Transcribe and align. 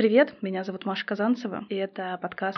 Привет, 0.00 0.32
меня 0.40 0.64
зовут 0.64 0.86
Маша 0.86 1.04
Казанцева, 1.04 1.66
и 1.68 1.74
это 1.74 2.18
подкаст 2.22 2.56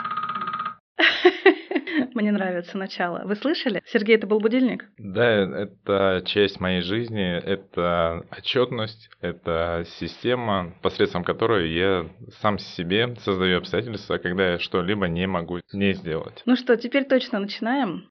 Мне 2.13 2.31
нравится 2.31 2.77
начало. 2.77 3.23
Вы 3.25 3.35
слышали? 3.35 3.83
Сергей, 3.85 4.15
это 4.15 4.27
был 4.27 4.39
будильник? 4.39 4.85
Да, 4.97 5.25
это 5.25 6.23
часть 6.25 6.61
моей 6.61 6.81
жизни, 6.81 7.35
это 7.37 8.25
отчетность, 8.31 9.09
это 9.19 9.83
система, 9.99 10.73
посредством 10.81 11.25
которой 11.25 11.69
я 11.73 12.07
сам 12.39 12.59
себе 12.59 13.13
создаю 13.17 13.57
обстоятельства, 13.57 14.19
когда 14.19 14.53
я 14.53 14.59
что-либо 14.59 15.09
не 15.09 15.27
могу 15.27 15.59
не 15.73 15.95
сделать. 15.95 16.41
Ну 16.45 16.55
что, 16.55 16.77
теперь 16.77 17.03
точно 17.03 17.39
начинаем. 17.39 18.09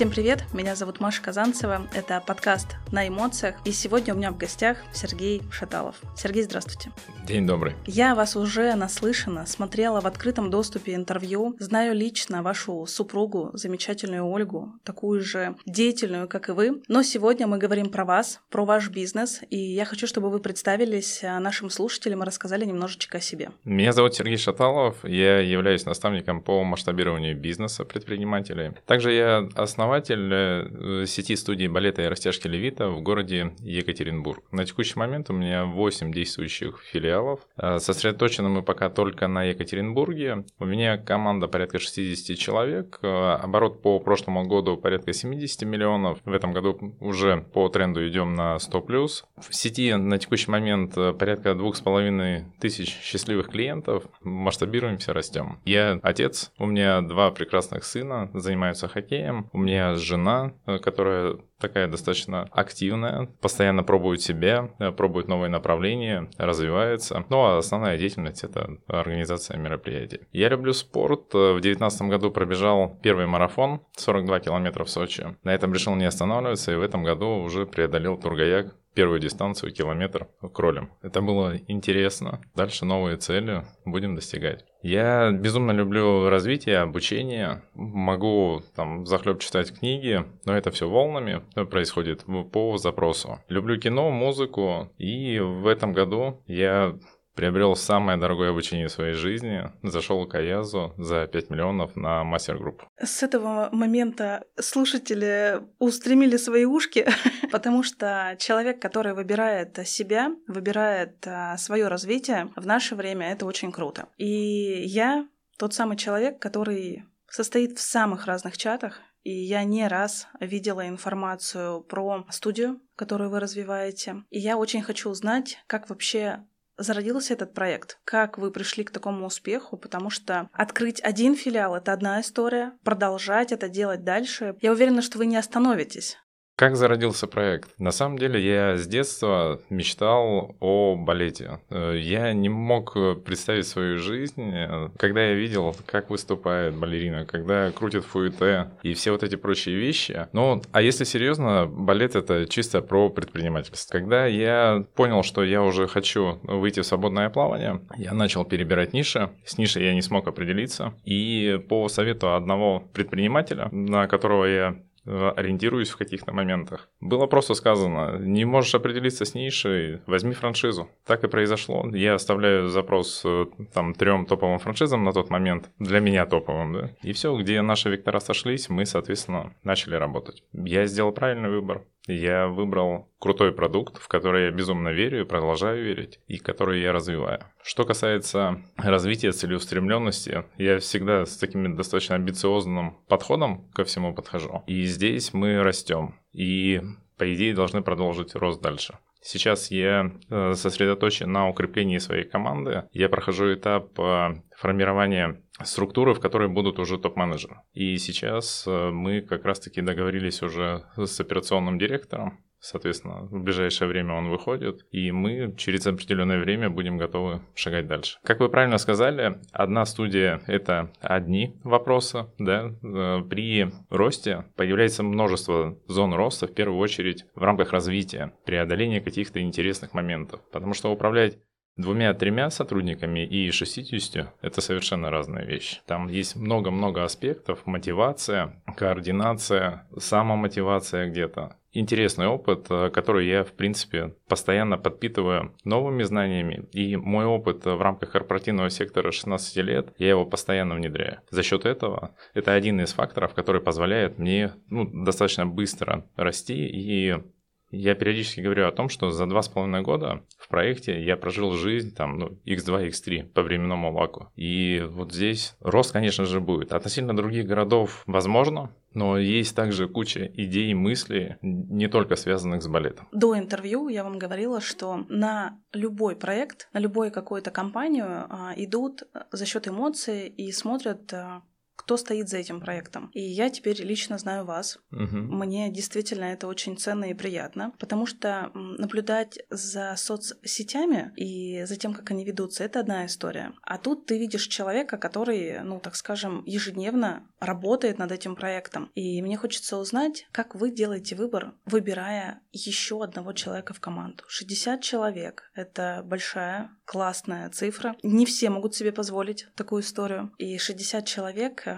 Всем 0.00 0.08
привет, 0.08 0.44
меня 0.54 0.76
зовут 0.76 0.98
Маша 0.98 1.20
Казанцева, 1.20 1.86
это 1.92 2.22
подкаст 2.26 2.76
«На 2.90 3.06
эмоциях», 3.06 3.56
и 3.66 3.70
сегодня 3.70 4.14
у 4.14 4.16
меня 4.16 4.30
в 4.32 4.38
гостях 4.38 4.78
Сергей 4.94 5.42
Шаталов. 5.52 5.96
Сергей, 6.16 6.42
здравствуйте. 6.42 6.90
День 7.26 7.46
добрый. 7.46 7.74
Я 7.84 8.14
вас 8.14 8.34
уже 8.34 8.74
наслышана, 8.76 9.44
смотрела 9.44 10.00
в 10.00 10.06
открытом 10.06 10.48
доступе 10.48 10.94
интервью, 10.94 11.54
знаю 11.58 11.94
лично 11.94 12.42
вашу 12.42 12.86
супругу, 12.86 13.50
замечательную 13.52 14.26
Ольгу, 14.26 14.72
такую 14.84 15.20
же 15.20 15.54
деятельную, 15.66 16.28
как 16.28 16.48
и 16.48 16.52
вы, 16.52 16.80
но 16.88 17.02
сегодня 17.02 17.46
мы 17.46 17.58
говорим 17.58 17.90
про 17.90 18.06
вас, 18.06 18.40
про 18.48 18.64
ваш 18.64 18.88
бизнес, 18.88 19.42
и 19.50 19.58
я 19.58 19.84
хочу, 19.84 20.06
чтобы 20.06 20.30
вы 20.30 20.38
представились 20.38 21.22
а, 21.22 21.38
нашим 21.40 21.68
слушателям 21.68 22.22
и 22.22 22.26
рассказали 22.26 22.64
немножечко 22.64 23.18
о 23.18 23.20
себе. 23.20 23.50
Меня 23.64 23.92
зовут 23.92 24.14
Сергей 24.14 24.38
Шаталов, 24.38 25.04
я 25.04 25.40
являюсь 25.40 25.84
наставником 25.84 26.40
по 26.40 26.64
масштабированию 26.64 27.36
бизнеса 27.36 27.84
предпринимателей. 27.84 28.72
Также 28.86 29.12
я 29.12 29.46
основал 29.56 29.89
основатель 29.90 30.30
э, 30.32 31.06
сети 31.06 31.34
студии 31.34 31.66
балета 31.66 32.02
и 32.02 32.06
растяжки 32.06 32.46
Левита 32.46 32.88
в 32.88 33.02
городе 33.02 33.54
Екатеринбург. 33.58 34.44
На 34.52 34.64
текущий 34.64 34.96
момент 34.96 35.30
у 35.30 35.32
меня 35.32 35.64
8 35.64 36.12
действующих 36.12 36.80
филиалов. 36.80 37.40
Э, 37.56 37.78
сосредоточены 37.80 38.48
мы 38.48 38.62
пока 38.62 38.88
только 38.88 39.26
на 39.26 39.44
Екатеринбурге. 39.44 40.44
У 40.60 40.64
меня 40.64 40.96
команда 40.96 41.48
порядка 41.48 41.80
60 41.80 42.38
человек. 42.38 43.00
Э, 43.02 43.38
оборот 43.42 43.82
по 43.82 43.98
прошлому 43.98 44.46
году 44.46 44.76
порядка 44.76 45.12
70 45.12 45.62
миллионов. 45.62 46.18
В 46.24 46.32
этом 46.32 46.52
году 46.52 46.94
уже 47.00 47.44
по 47.52 47.68
тренду 47.68 48.06
идем 48.06 48.34
на 48.34 48.58
100 48.60 48.80
плюс. 48.82 49.24
В 49.36 49.52
сети 49.54 49.92
на 49.94 50.18
текущий 50.18 50.50
момент 50.50 50.94
порядка 50.94 51.50
2,5 51.50 52.44
тысяч 52.60 52.96
счастливых 53.02 53.48
клиентов. 53.48 54.04
Масштабируемся, 54.22 55.12
растем. 55.12 55.58
Я 55.64 55.98
отец, 56.02 56.52
у 56.58 56.66
меня 56.66 57.00
два 57.00 57.32
прекрасных 57.32 57.84
сына, 57.84 58.30
занимаются 58.34 58.86
хоккеем. 58.86 59.48
У 59.52 59.58
меня 59.58 59.79
меня 59.80 59.96
жена, 59.96 60.52
э, 60.66 60.78
которая 60.78 61.38
такая 61.60 61.86
достаточно 61.86 62.48
активная, 62.50 63.28
постоянно 63.40 63.82
пробует 63.82 64.22
себя, 64.22 64.70
э, 64.78 64.90
пробует 64.90 65.28
новые 65.28 65.50
направления, 65.50 66.28
развивается. 66.38 67.24
Ну 67.28 67.44
а 67.44 67.58
основная 67.58 67.98
деятельность 67.98 68.44
это 68.44 68.78
организация 68.88 69.58
мероприятий. 69.58 70.20
Я 70.32 70.48
люблю 70.48 70.72
спорт. 70.72 71.34
Э, 71.34 71.52
в 71.52 71.60
2019 71.60 72.02
году 72.02 72.30
пробежал 72.30 72.98
первый 73.02 73.26
марафон 73.26 73.80
42 73.96 74.40
километра 74.40 74.84
в 74.84 74.90
Сочи. 74.90 75.36
На 75.44 75.54
этом 75.54 75.72
решил 75.72 75.94
не 75.94 76.04
останавливаться 76.04 76.72
и 76.72 76.76
в 76.76 76.82
этом 76.82 77.04
году 77.04 77.42
уже 77.42 77.66
преодолел 77.66 78.16
Тургаяк 78.16 78.74
первую 78.94 79.20
дистанцию 79.20 79.72
километр 79.72 80.28
кролем. 80.52 80.90
Это 81.02 81.20
было 81.20 81.56
интересно. 81.68 82.40
Дальше 82.54 82.84
новые 82.84 83.16
цели 83.16 83.64
будем 83.84 84.14
достигать. 84.14 84.64
Я 84.82 85.30
безумно 85.30 85.72
люблю 85.72 86.28
развитие, 86.28 86.78
обучение. 86.78 87.62
Могу 87.74 88.62
там 88.74 89.06
захлеб 89.06 89.40
читать 89.40 89.78
книги, 89.78 90.24
но 90.44 90.56
это 90.56 90.70
все 90.70 90.88
волнами 90.88 91.42
происходит 91.70 92.24
по 92.52 92.76
запросу. 92.76 93.40
Люблю 93.48 93.78
кино, 93.78 94.10
музыку, 94.10 94.92
и 94.98 95.38
в 95.38 95.66
этом 95.66 95.92
году 95.92 96.42
я 96.46 96.98
приобрел 97.34 97.74
самое 97.76 98.18
дорогое 98.18 98.50
обучение 98.50 98.88
в 98.88 98.92
своей 98.92 99.14
жизни, 99.14 99.70
зашел 99.82 100.26
к 100.26 100.34
Аязу 100.34 100.92
за 100.98 101.26
5 101.26 101.50
миллионов 101.50 101.96
на 101.96 102.22
мастер-группу. 102.24 102.86
С 103.00 103.22
этого 103.22 103.70
момента 103.72 104.44
слушатели 104.60 105.62
устремили 105.78 106.36
свои 106.36 106.64
ушки, 106.64 107.06
потому 107.52 107.82
что 107.82 108.36
человек, 108.38 108.82
который 108.82 109.14
выбирает 109.14 109.78
себя, 109.88 110.32
выбирает 110.48 111.26
а, 111.26 111.56
свое 111.56 111.88
развитие, 111.88 112.50
в 112.56 112.66
наше 112.66 112.94
время 112.94 113.32
это 113.32 113.46
очень 113.46 113.72
круто. 113.72 114.08
И 114.18 114.82
я 114.84 115.26
тот 115.58 115.72
самый 115.72 115.96
человек, 115.96 116.38
который 116.40 117.04
состоит 117.28 117.78
в 117.78 117.80
самых 117.80 118.26
разных 118.26 118.58
чатах, 118.58 119.00
и 119.22 119.32
я 119.32 119.64
не 119.64 119.86
раз 119.88 120.28
видела 120.40 120.88
информацию 120.88 121.82
про 121.82 122.26
студию, 122.30 122.80
которую 122.96 123.30
вы 123.30 123.40
развиваете. 123.40 124.24
И 124.30 124.38
я 124.38 124.56
очень 124.56 124.82
хочу 124.82 125.10
узнать, 125.10 125.58
как 125.66 125.90
вообще 125.90 126.44
зародился 126.76 127.34
этот 127.34 127.52
проект? 127.52 127.98
Как 128.04 128.38
вы 128.38 128.50
пришли 128.50 128.84
к 128.84 128.90
такому 128.90 129.26
успеху? 129.26 129.76
Потому 129.76 130.10
что 130.10 130.48
открыть 130.52 131.02
один 131.02 131.36
филиал— 131.36 131.74
это 131.76 131.92
одна 131.92 132.20
история, 132.20 132.72
продолжать 132.82 133.52
это 133.52 133.68
делать 133.68 134.04
дальше. 134.04 134.56
Я 134.60 134.72
уверена, 134.72 135.02
что 135.02 135.18
вы 135.18 135.26
не 135.26 135.36
остановитесь. 135.36 136.16
Как 136.60 136.76
зародился 136.76 137.26
проект? 137.26 137.70
На 137.78 137.90
самом 137.90 138.18
деле 138.18 138.38
я 138.38 138.76
с 138.76 138.86
детства 138.86 139.62
мечтал 139.70 140.56
о 140.60 140.94
балете. 140.94 141.58
Э, 141.70 141.94
я 141.98 142.34
не 142.34 142.50
мог 142.50 142.92
представить 143.24 143.66
свою 143.66 143.96
жизнь, 143.96 144.52
э, 144.54 144.90
когда 144.98 145.24
я 145.24 145.32
видел, 145.32 145.74
как 145.86 146.10
выступает 146.10 146.74
балерина, 146.74 147.24
когда 147.24 147.70
крутит 147.70 148.04
фуэте 148.04 148.72
и 148.82 148.92
все 148.92 149.12
вот 149.12 149.22
эти 149.22 149.36
прочие 149.36 149.76
вещи. 149.76 150.28
Ну, 150.34 150.60
а 150.70 150.82
если 150.82 151.04
серьезно, 151.04 151.64
балет 151.66 152.14
это 152.14 152.44
чисто 152.44 152.82
про 152.82 153.08
предпринимательство. 153.08 153.98
Когда 153.98 154.26
я 154.26 154.84
понял, 154.94 155.22
что 155.22 155.42
я 155.42 155.62
уже 155.62 155.86
хочу 155.86 156.40
выйти 156.42 156.80
в 156.80 156.86
свободное 156.86 157.30
плавание, 157.30 157.80
я 157.96 158.12
начал 158.12 158.44
перебирать 158.44 158.92
ниши. 158.92 159.30
С 159.46 159.56
нишей 159.56 159.86
я 159.86 159.94
не 159.94 160.02
смог 160.02 160.28
определиться. 160.28 160.92
И 161.06 161.58
по 161.70 161.88
совету 161.88 162.34
одного 162.34 162.80
предпринимателя, 162.92 163.70
на 163.72 164.06
которого 164.06 164.44
я 164.44 164.76
ориентируюсь 165.06 165.90
в 165.90 165.96
каких-то 165.96 166.32
моментах. 166.32 166.88
Было 167.00 167.26
просто 167.26 167.54
сказано, 167.54 168.18
не 168.18 168.44
можешь 168.44 168.74
определиться 168.74 169.24
с 169.24 169.34
нишей, 169.34 170.00
возьми 170.06 170.34
франшизу. 170.34 170.88
Так 171.06 171.24
и 171.24 171.28
произошло. 171.28 171.88
Я 171.92 172.14
оставляю 172.14 172.68
запрос 172.68 173.22
э, 173.24 173.46
там 173.72 173.94
трем 173.94 174.26
топовым 174.26 174.58
франшизам 174.58 175.04
на 175.04 175.12
тот 175.12 175.30
момент, 175.30 175.70
для 175.78 176.00
меня 176.00 176.26
топовым, 176.26 176.72
да. 176.72 176.90
И 177.02 177.12
все, 177.12 177.36
где 177.36 177.62
наши 177.62 177.90
вектора 177.90 178.20
сошлись, 178.20 178.68
мы, 178.68 178.86
соответственно, 178.86 179.54
начали 179.64 179.94
работать. 179.94 180.42
Я 180.52 180.86
сделал 180.86 181.12
правильный 181.12 181.50
выбор 181.50 181.82
я 182.12 182.48
выбрал 182.48 183.08
крутой 183.18 183.52
продукт, 183.52 183.98
в 183.98 184.08
который 184.08 184.44
я 184.46 184.50
безумно 184.50 184.88
верю 184.90 185.22
и 185.22 185.24
продолжаю 185.24 185.84
верить, 185.84 186.20
и 186.26 186.38
который 186.38 186.80
я 186.80 186.92
развиваю. 186.92 187.40
Что 187.62 187.84
касается 187.84 188.62
развития 188.76 189.32
целеустремленности, 189.32 190.44
я 190.56 190.78
всегда 190.78 191.26
с 191.26 191.36
таким 191.36 191.76
достаточно 191.76 192.14
амбициозным 192.14 192.98
подходом 193.08 193.70
ко 193.72 193.84
всему 193.84 194.14
подхожу. 194.14 194.62
И 194.66 194.84
здесь 194.84 195.32
мы 195.32 195.62
растем. 195.62 196.18
И 196.32 196.80
по 197.20 197.34
идее, 197.34 197.52
должны 197.54 197.82
продолжить 197.82 198.34
рост 198.34 198.62
дальше. 198.62 198.96
Сейчас 199.20 199.70
я 199.70 200.10
э, 200.30 200.54
сосредоточен 200.54 201.30
на 201.30 201.50
укреплении 201.50 201.98
своей 201.98 202.24
команды. 202.24 202.84
Я 202.92 203.10
прохожу 203.10 203.52
этап 203.52 203.90
э, 204.00 204.40
формирования 204.56 205.42
структуры, 205.64 206.14
в 206.14 206.20
которой 206.20 206.48
будут 206.48 206.78
уже 206.78 206.98
топ-менеджеры. 206.98 207.56
И 207.72 207.96
сейчас 207.98 208.64
э, 208.66 208.90
мы 208.90 209.20
как 209.20 209.44
раз-таки 209.44 209.80
договорились 209.80 210.42
уже 210.42 210.84
с 210.96 211.20
операционным 211.20 211.78
директором 211.78 212.38
Соответственно, 212.60 213.22
в 213.22 213.42
ближайшее 213.42 213.88
время 213.88 214.14
он 214.14 214.28
выходит, 214.28 214.84
и 214.90 215.10
мы 215.10 215.54
через 215.56 215.86
определенное 215.86 216.38
время 216.38 216.68
будем 216.68 216.98
готовы 216.98 217.40
шагать 217.54 217.86
дальше. 217.86 218.18
Как 218.22 218.40
вы 218.40 218.50
правильно 218.50 218.76
сказали, 218.76 219.40
одна 219.50 219.86
студия— 219.86 220.42
это 220.46 220.92
одни 221.00 221.58
вопросы, 221.64 222.26
да. 222.38 222.74
Э, 222.82 223.22
при 223.22 223.72
росте 223.88 224.44
появляется 224.56 225.02
множество 225.02 225.78
зон 225.86 226.12
роста, 226.12 226.46
в 226.46 226.54
первую 226.54 226.78
очередь 226.78 227.24
в 227.34 227.42
рамках 227.42 227.72
развития, 227.72 228.34
преодоления 228.44 229.00
каких-то 229.00 229.40
интересных 229.40 229.94
моментов. 229.94 230.40
Потому 230.52 230.74
что 230.74 230.92
управлять 230.92 231.38
двумя-тремя 231.80 232.50
сотрудниками 232.50 233.24
и 233.24 233.50
60– 233.50 234.34
это 234.42 234.60
совершенно 234.60 235.10
разные 235.10 235.46
вещи. 235.46 235.78
Там 235.86 236.08
есть 236.08 236.36
много-много 236.36 237.04
аспектов, 237.04 237.66
мотивация, 237.66 238.62
координация, 238.76 239.86
самомотивация 239.98 241.08
где-то. 241.08 241.56
Интересный 241.72 242.26
опыт, 242.26 242.66
э, 242.68 242.90
который 242.90 243.28
я, 243.28 243.44
в 243.44 243.52
принципе, 243.52 244.16
постоянно 244.28 244.76
подпитываю 244.76 245.54
новыми 245.64 246.02
знаниями. 246.02 246.68
И 246.72 246.96
мой 246.96 247.26
опыт 247.26 247.64
в 247.64 247.80
рамках 247.80 248.10
корпоративного 248.10 248.70
сектора 248.70 249.12
16 249.12 249.56
лет, 249.58 249.94
я 249.98 250.08
его 250.08 250.26
постоянно 250.26 250.74
внедряю. 250.74 251.20
За 251.30 251.44
счет 251.44 251.66
этого 251.66 252.16
это 252.34 252.54
один 252.54 252.80
из 252.80 252.92
факторов, 252.92 253.34
который 253.34 253.60
позволяет 253.60 254.18
мне 254.18 254.52
ну, 254.68 254.84
достаточно 254.84 255.46
быстро 255.46 256.04
расти 256.16 256.66
и 256.66 257.22
Я 257.70 257.94
периодически 257.94 258.40
говорю 258.40 258.66
о 258.66 258.72
том, 258.72 258.88
что 258.88 259.10
за 259.10 259.26
два 259.26 259.42
с 259.42 259.48
половиной 259.48 259.82
года 259.82 260.22
в 260.38 260.48
проекте 260.48 261.02
я 261.02 261.16
прожил 261.16 261.52
жизнь 261.52 261.94
там, 261.94 262.18
ну, 262.18 262.38
x2, 262.46 262.88
x3 262.88 263.24
по 263.28 263.42
временному 263.42 263.92
ваку. 263.92 264.30
И 264.36 264.84
вот 264.88 265.12
здесь 265.12 265.56
рост, 265.60 265.92
конечно 265.92 266.24
же, 266.24 266.40
будет. 266.40 266.72
Относительно 266.72 267.16
других 267.16 267.46
городов 267.46 268.02
возможно, 268.06 268.74
но 268.92 269.18
есть 269.18 269.54
также 269.54 269.88
куча 269.88 270.26
идей, 270.34 270.74
мыслей, 270.74 271.36
не 271.42 271.88
только 271.88 272.16
связанных 272.16 272.62
с 272.62 272.66
балетом. 272.66 273.08
До 273.12 273.38
интервью 273.38 273.88
я 273.88 274.02
вам 274.02 274.18
говорила, 274.18 274.60
что 274.60 275.04
на 275.08 275.58
любой 275.72 276.16
проект, 276.16 276.68
на 276.72 276.78
любую 276.78 277.12
какую-то 277.12 277.50
компанию 277.50 278.26
а, 278.28 278.52
идут 278.56 279.04
за 279.30 279.46
счет 279.46 279.68
эмоций 279.68 280.26
и 280.28 280.50
смотрят, 280.50 281.12
а, 281.12 281.42
кто 281.80 281.96
стоит 281.96 282.28
за 282.28 282.36
этим 282.36 282.60
проектом. 282.60 283.10
И 283.14 283.22
я 283.22 283.48
теперь 283.48 283.82
лично 283.82 284.18
знаю 284.18 284.44
вас. 284.44 284.78
Угу. 284.92 285.16
Мне 285.16 285.70
действительно 285.70 286.24
это 286.24 286.46
очень 286.46 286.76
ценно 286.76 287.06
и 287.06 287.14
приятно, 287.14 287.72
потому 287.78 288.04
что 288.04 288.50
наблюдать 288.54 289.38
за 289.48 289.94
соцсетями 289.96 291.10
и 291.16 291.64
за 291.64 291.76
тем, 291.76 291.94
как 291.94 292.10
они 292.10 292.22
ведутся, 292.26 292.64
это 292.64 292.80
одна 292.80 293.06
история. 293.06 293.54
А 293.62 293.78
тут 293.78 294.04
ты 294.04 294.18
видишь 294.18 294.46
человека, 294.46 294.98
который, 294.98 295.62
ну, 295.62 295.80
так 295.80 295.96
скажем, 295.96 296.42
ежедневно 296.44 297.26
работает 297.40 297.96
над 297.96 298.12
этим 298.12 298.36
проектом. 298.36 298.90
И 298.94 299.22
мне 299.22 299.38
хочется 299.38 299.78
узнать, 299.78 300.26
как 300.32 300.54
вы 300.54 300.70
делаете 300.70 301.16
выбор, 301.16 301.54
выбирая 301.64 302.42
еще 302.52 303.02
одного 303.02 303.32
человека 303.32 303.72
в 303.72 303.80
команду. 303.80 304.24
60 304.28 304.82
человек— 304.82 305.50
это 305.54 306.02
большая, 306.04 306.70
классная 306.84 307.48
цифра. 307.48 307.96
Не 308.02 308.26
все 308.26 308.50
могут 308.50 308.74
себе 308.74 308.92
позволить 308.92 309.46
такую 309.54 309.80
историю. 309.80 310.30
И 310.36 310.58
60 310.58 311.06
человек 311.06 311.69